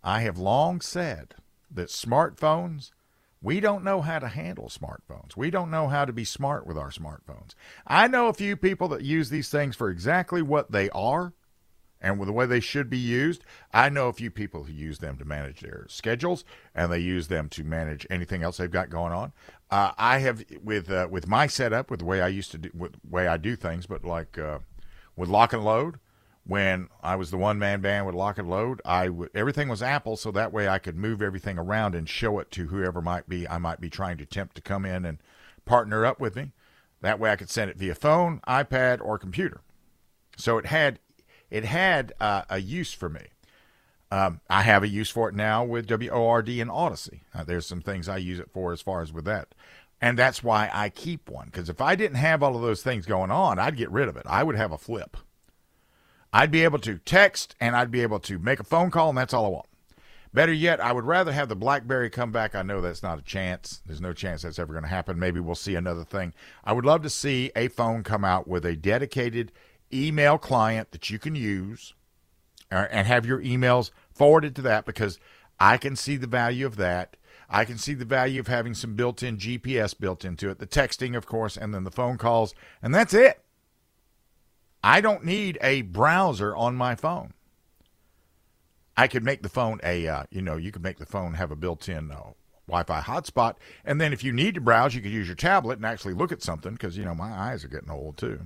I 0.02 0.22
have 0.22 0.38
long 0.38 0.80
said 0.80 1.36
that 1.70 1.90
smartphones, 1.90 2.92
we 3.44 3.60
don't 3.60 3.84
know 3.84 4.02
how 4.02 4.20
to 4.20 4.30
handle 4.30 4.70
smartphones. 4.70 5.36
We 5.36 5.52
don't 5.52 5.70
know 5.70 5.90
how 5.90 6.06
to 6.06 6.14
be 6.14 6.24
smart 6.24 6.66
with 6.66 6.78
our 6.78 6.90
smartphones. 6.90 7.56
I 7.86 8.08
know 8.08 8.28
a 8.28 8.34
few 8.34 8.56
people 8.56 8.88
that 8.88 9.04
use 9.04 9.30
these 9.30 9.50
things 9.50 9.76
for 9.76 9.90
exactly 9.90 10.42
what 10.42 10.72
they 10.72 10.90
are 10.92 11.34
and 12.02 12.20
with 12.20 12.28
the 12.28 12.34
way 12.34 12.46
they 12.46 12.62
should 12.62 12.90
be 12.90 12.98
used. 12.98 13.44
I 13.74 13.90
know 13.90 14.08
a 14.08 14.14
few 14.14 14.32
people 14.32 14.64
who 14.64 14.74
use 14.74 15.00
them 15.00 15.18
to 15.18 15.26
manage 15.26 15.60
their 15.60 15.86
schedules, 15.90 16.46
and 16.74 16.92
they 16.92 17.00
use 17.00 17.28
them 17.28 17.50
to 17.50 17.64
manage 17.64 18.08
anything 18.10 18.44
else 18.44 18.58
they've 18.58 18.72
got 18.72 18.90
going 18.90 19.14
on. 19.14 19.34
Uh, 19.70 19.92
I 19.98 20.20
have 20.20 20.44
with 20.64 20.90
uh, 20.90 21.08
with 21.10 21.28
my 21.28 21.48
setup, 21.48 21.92
with 21.92 22.00
the 22.00 22.06
way 22.06 22.22
I 22.22 22.30
used 22.30 22.52
to 22.52 22.58
do, 22.58 22.70
with 22.74 22.96
way 23.10 23.28
I 23.28 23.38
do 23.38 23.56
things, 23.56 23.88
but 23.88 24.06
like 24.06 24.38
uh, 24.38 24.60
with 25.16 25.30
lock 25.30 25.54
and 25.54 25.64
load. 25.64 26.00
When 26.46 26.90
I 27.02 27.16
was 27.16 27.32
the 27.32 27.38
one 27.38 27.58
man 27.58 27.80
band 27.80 28.06
with 28.06 28.16
lock 28.16 28.38
and 28.38 28.50
load, 28.50 28.82
I 28.84 29.06
w- 29.06 29.30
everything 29.34 29.70
was 29.70 29.82
Apple, 29.82 30.18
so 30.18 30.30
that 30.32 30.52
way 30.52 30.68
I 30.68 30.78
could 30.78 30.98
move 30.98 31.22
everything 31.22 31.58
around 31.58 31.96
and 31.96 32.08
show 32.08 32.38
it 32.40 32.52
to 32.52 32.68
whoever 32.68 33.02
might 33.02 33.30
be 33.30 33.48
I 33.48 33.58
might 33.60 33.80
be 33.80 33.90
trying 33.90 34.18
to 34.18 34.26
tempt 34.26 34.56
to 34.56 34.62
come 34.62 34.86
in 34.86 35.06
and 35.06 35.20
partner 35.66 36.06
up 36.06 36.20
with 36.20 36.36
me. 36.36 36.52
That 37.00 37.20
way 37.20 37.32
I 37.32 37.38
could 37.38 37.50
send 37.50 37.72
it 37.72 37.78
via 37.78 37.96
phone, 37.96 38.42
iPad, 38.48 39.00
or 39.02 39.18
computer. 39.18 39.62
So 40.36 40.58
it 40.58 40.66
had 40.66 41.00
it 41.50 41.64
had 41.66 42.14
uh, 42.20 42.44
a 42.50 42.60
use 42.60 42.94
for 42.94 43.10
me. 43.10 43.28
Um, 44.12 44.42
I 44.50 44.62
have 44.64 44.84
a 44.84 44.88
use 44.88 45.10
for 45.10 45.30
it 45.30 45.36
now 45.36 45.64
with 45.64 45.88
WORD 45.90 46.50
and 46.50 46.70
Audacy. 46.70 47.22
Uh, 47.34 47.44
there's 47.44 47.66
some 47.66 47.82
things 47.82 48.08
I 48.08 48.18
use 48.18 48.40
it 48.40 48.52
for 48.52 48.72
as 48.72 48.82
far 48.82 49.02
as 49.02 49.12
with 49.12 49.26
that. 49.26 49.56
And 50.00 50.20
that's 50.20 50.44
why 50.44 50.70
I 50.74 50.90
keep 50.90 51.30
one. 51.30 51.46
Because 51.48 51.70
if 51.70 51.82
I 51.82 51.96
didn't 51.96 52.18
have 52.18 52.44
all 52.44 52.56
of 52.56 52.62
those 52.62 52.84
things 52.84 53.06
going 53.06 53.32
on, 53.32 53.58
I'd 53.58 53.78
get 53.78 53.90
rid 53.90 54.08
of 54.08 54.18
it. 54.18 54.24
I 54.28 54.44
would 54.44 54.56
have 54.56 54.72
a 54.72 54.78
flip. 54.78 55.18
I'd 56.34 56.52
be 56.52 56.64
able 56.64 56.80
to 56.80 56.98
text 56.98 57.56
and 57.62 57.76
I'd 57.76 57.92
be 57.92 58.02
able 58.02 58.20
to 58.22 58.40
make 58.40 58.60
a 58.60 58.64
phone 58.64 58.90
call, 58.90 59.10
and 59.10 59.18
that's 59.18 59.34
all 59.34 59.46
I 59.46 59.50
want. 59.50 59.68
Better 60.34 60.52
yet, 60.52 60.80
I 60.80 60.92
would 60.92 61.06
rather 61.06 61.32
have 61.32 61.48
the 61.48 61.56
BlackBerry 61.56 62.10
come 62.10 62.32
back. 62.32 62.56
I 62.56 62.64
know 62.64 62.82
that's 62.82 63.04
not 63.04 63.20
a 63.20 63.22
chance. 63.22 63.84
There's 63.86 64.02
no 64.02 64.14
chance 64.14 64.42
that's 64.42 64.58
ever 64.58 64.74
going 64.74 64.84
to 64.84 64.90
happen. 64.90 65.20
Maybe 65.20 65.40
we'll 65.40 65.54
see 65.54 65.76
another 65.76 66.04
thing. 66.04 66.34
I 66.64 66.74
would 66.74 66.86
love 66.86 67.04
to 67.04 67.10
see 67.10 67.52
a 67.56 67.68
phone 67.68 68.02
come 68.02 68.26
out 68.26 68.48
with 68.48 68.66
a 68.66 68.76
dedicated 68.76 69.52
email 69.94 70.40
client 70.40 70.92
that 70.92 71.12
you 71.12 71.20
can 71.20 71.36
use 71.36 71.94
uh, 72.72 72.88
and 72.90 73.06
have 73.06 73.28
your 73.28 73.40
emails 73.42 73.92
forwarded 74.12 74.56
to 74.56 74.64
that 74.64 74.86
because 74.86 75.20
I 75.60 75.78
can 75.78 75.96
see 75.96 76.18
the 76.18 76.26
value 76.26 76.66
of 76.66 76.78
that. 76.78 77.16
I 77.48 77.64
can 77.64 77.78
see 77.78 77.94
the 77.94 78.04
value 78.04 78.40
of 78.40 78.48
having 78.48 78.74
some 78.74 78.96
built 78.96 79.22
in 79.22 79.38
GPS 79.38 79.98
built 79.98 80.26
into 80.26 80.50
it, 80.50 80.58
the 80.58 80.66
texting, 80.66 81.16
of 81.16 81.28
course, 81.28 81.56
and 81.56 81.76
then 81.76 81.84
the 81.84 81.92
phone 81.92 82.18
calls, 82.18 82.56
and 82.82 82.96
that's 82.96 83.14
it. 83.14 83.43
I 84.84 85.00
don't 85.00 85.24
need 85.24 85.58
a 85.62 85.84
browser 85.84 86.56
on 86.56 86.76
my 86.76 86.96
phone. 86.96 87.34
I 88.98 89.08
could 89.08 89.24
make 89.24 89.42
the 89.42 89.50
phone 89.50 89.80
a, 89.84 90.08
uh, 90.08 90.24
you 90.30 90.42
know, 90.42 90.58
you 90.58 90.72
could 90.72 90.84
make 90.84 90.98
the 90.98 91.06
phone 91.06 91.36
have 91.36 91.52
a 91.52 91.56
built 91.56 91.88
in 91.88 92.12
uh, 92.12 92.34
Wi 92.68 92.84
Fi 92.84 93.02
hotspot. 93.02 93.56
And 93.86 94.00
then 94.00 94.14
if 94.14 94.24
you 94.24 94.32
need 94.32 94.56
to 94.56 94.62
browse, 94.62 94.94
you 94.94 95.02
could 95.02 95.12
use 95.12 95.28
your 95.28 95.36
tablet 95.36 95.78
and 95.78 95.86
actually 95.86 96.14
look 96.14 96.32
at 96.32 96.44
something 96.44 96.74
because, 96.74 96.98
you 96.98 97.06
know, 97.06 97.16
my 97.16 97.32
eyes 97.32 97.64
are 97.64 97.70
getting 97.70 97.90
old 97.90 98.18
too. 98.18 98.40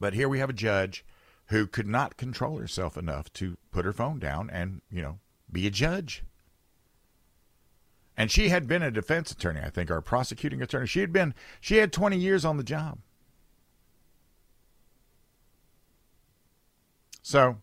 But 0.00 0.14
here 0.14 0.28
we 0.28 0.40
have 0.40 0.50
a 0.50 0.54
judge 0.54 1.04
who 1.46 1.66
could 1.66 1.86
not 1.86 2.16
control 2.16 2.58
herself 2.58 2.96
enough 2.96 3.32
to 3.34 3.56
put 3.70 3.84
her 3.84 3.92
phone 3.92 4.18
down 4.18 4.50
and, 4.50 4.80
you 4.90 5.02
know, 5.02 5.18
be 5.50 5.66
a 5.66 5.70
judge. 5.70 6.24
And 8.16 8.30
she 8.30 8.48
had 8.48 8.66
been 8.66 8.82
a 8.82 8.90
defense 8.90 9.30
attorney, 9.30 9.60
I 9.60 9.70
think, 9.70 9.90
or 9.90 9.96
a 9.96 10.02
prosecuting 10.02 10.60
attorney. 10.60 10.86
She 10.86 11.00
had 11.00 11.12
been, 11.12 11.34
she 11.60 11.76
had 11.76 11.92
20 11.92 12.16
years 12.16 12.44
on 12.44 12.56
the 12.56 12.64
job. 12.64 12.98
So, 17.22 17.56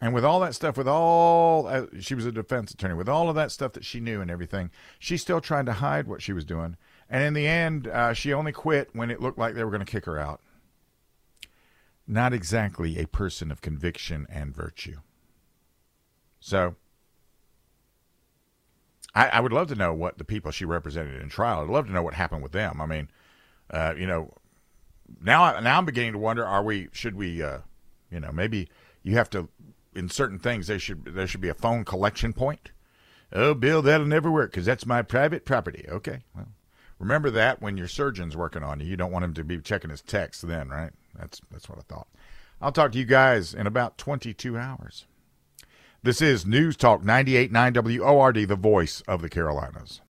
and 0.00 0.12
with 0.12 0.24
all 0.24 0.40
that 0.40 0.54
stuff, 0.54 0.76
with 0.76 0.88
all, 0.88 1.66
uh, 1.66 1.86
she 2.00 2.14
was 2.14 2.26
a 2.26 2.32
defense 2.32 2.72
attorney, 2.72 2.94
with 2.94 3.08
all 3.08 3.28
of 3.28 3.36
that 3.36 3.50
stuff 3.50 3.72
that 3.72 3.84
she 3.84 4.00
knew 4.00 4.20
and 4.20 4.30
everything, 4.30 4.70
she 4.98 5.16
still 5.16 5.40
tried 5.40 5.66
to 5.66 5.72
hide 5.74 6.06
what 6.06 6.20
she 6.20 6.32
was 6.32 6.44
doing. 6.44 6.76
And 7.08 7.22
in 7.22 7.34
the 7.34 7.46
end, 7.46 7.86
uh, 7.86 8.12
she 8.12 8.32
only 8.32 8.52
quit 8.52 8.90
when 8.92 9.10
it 9.10 9.20
looked 9.20 9.38
like 9.38 9.54
they 9.54 9.64
were 9.64 9.70
going 9.70 9.84
to 9.84 9.90
kick 9.90 10.04
her 10.04 10.18
out 10.18 10.40
not 12.06 12.32
exactly 12.32 12.98
a 12.98 13.06
person 13.06 13.50
of 13.50 13.60
conviction 13.60 14.26
and 14.30 14.54
virtue. 14.54 14.98
So, 16.38 16.76
I, 19.14 19.28
I, 19.28 19.40
would 19.40 19.52
love 19.52 19.68
to 19.68 19.74
know 19.74 19.92
what 19.92 20.18
the 20.18 20.24
people 20.24 20.50
she 20.50 20.64
represented 20.64 21.20
in 21.20 21.28
trial. 21.28 21.62
I'd 21.62 21.68
love 21.68 21.86
to 21.86 21.92
know 21.92 22.02
what 22.02 22.14
happened 22.14 22.42
with 22.42 22.52
them. 22.52 22.80
I 22.80 22.86
mean, 22.86 23.10
uh, 23.70 23.94
you 23.96 24.06
know, 24.06 24.32
now 25.20 25.58
now 25.60 25.78
I'm 25.78 25.86
beginning 25.86 26.12
to 26.12 26.18
wonder: 26.18 26.44
Are 26.44 26.62
we? 26.62 26.88
Should 26.92 27.16
we? 27.16 27.42
Uh, 27.42 27.60
you 28.10 28.20
know, 28.20 28.32
maybe 28.32 28.68
you 29.02 29.14
have 29.14 29.30
to 29.30 29.48
in 29.94 30.08
certain 30.08 30.38
things. 30.38 30.66
There 30.66 30.78
should 30.78 31.04
there 31.04 31.26
should 31.26 31.40
be 31.40 31.48
a 31.48 31.54
phone 31.54 31.84
collection 31.84 32.32
point. 32.32 32.70
Oh, 33.32 33.54
Bill, 33.54 33.82
that'll 33.82 34.06
never 34.06 34.30
work 34.30 34.52
because 34.52 34.66
that's 34.66 34.86
my 34.86 35.02
private 35.02 35.44
property. 35.44 35.84
Okay, 35.88 36.20
well, 36.34 36.48
remember 36.98 37.30
that 37.30 37.60
when 37.60 37.76
your 37.76 37.88
surgeon's 37.88 38.36
working 38.36 38.62
on 38.62 38.80
you, 38.80 38.86
you 38.86 38.96
don't 38.96 39.10
want 39.10 39.24
him 39.24 39.34
to 39.34 39.44
be 39.44 39.58
checking 39.58 39.90
his 39.90 40.02
texts 40.02 40.42
then, 40.42 40.68
right? 40.68 40.92
That's 41.18 41.40
that's 41.50 41.68
what 41.68 41.78
I 41.78 41.82
thought. 41.82 42.08
I'll 42.60 42.72
talk 42.72 42.92
to 42.92 42.98
you 42.98 43.04
guys 43.04 43.52
in 43.52 43.66
about 43.66 43.98
22 43.98 44.56
hours. 44.56 45.06
This 46.02 46.22
is 46.22 46.46
News 46.46 46.76
Talk 46.76 47.02
98.9 47.02 48.00
WORD, 48.00 48.48
the 48.48 48.56
voice 48.56 49.02
of 49.02 49.22
the 49.22 49.28
Carolinas. 49.28 50.00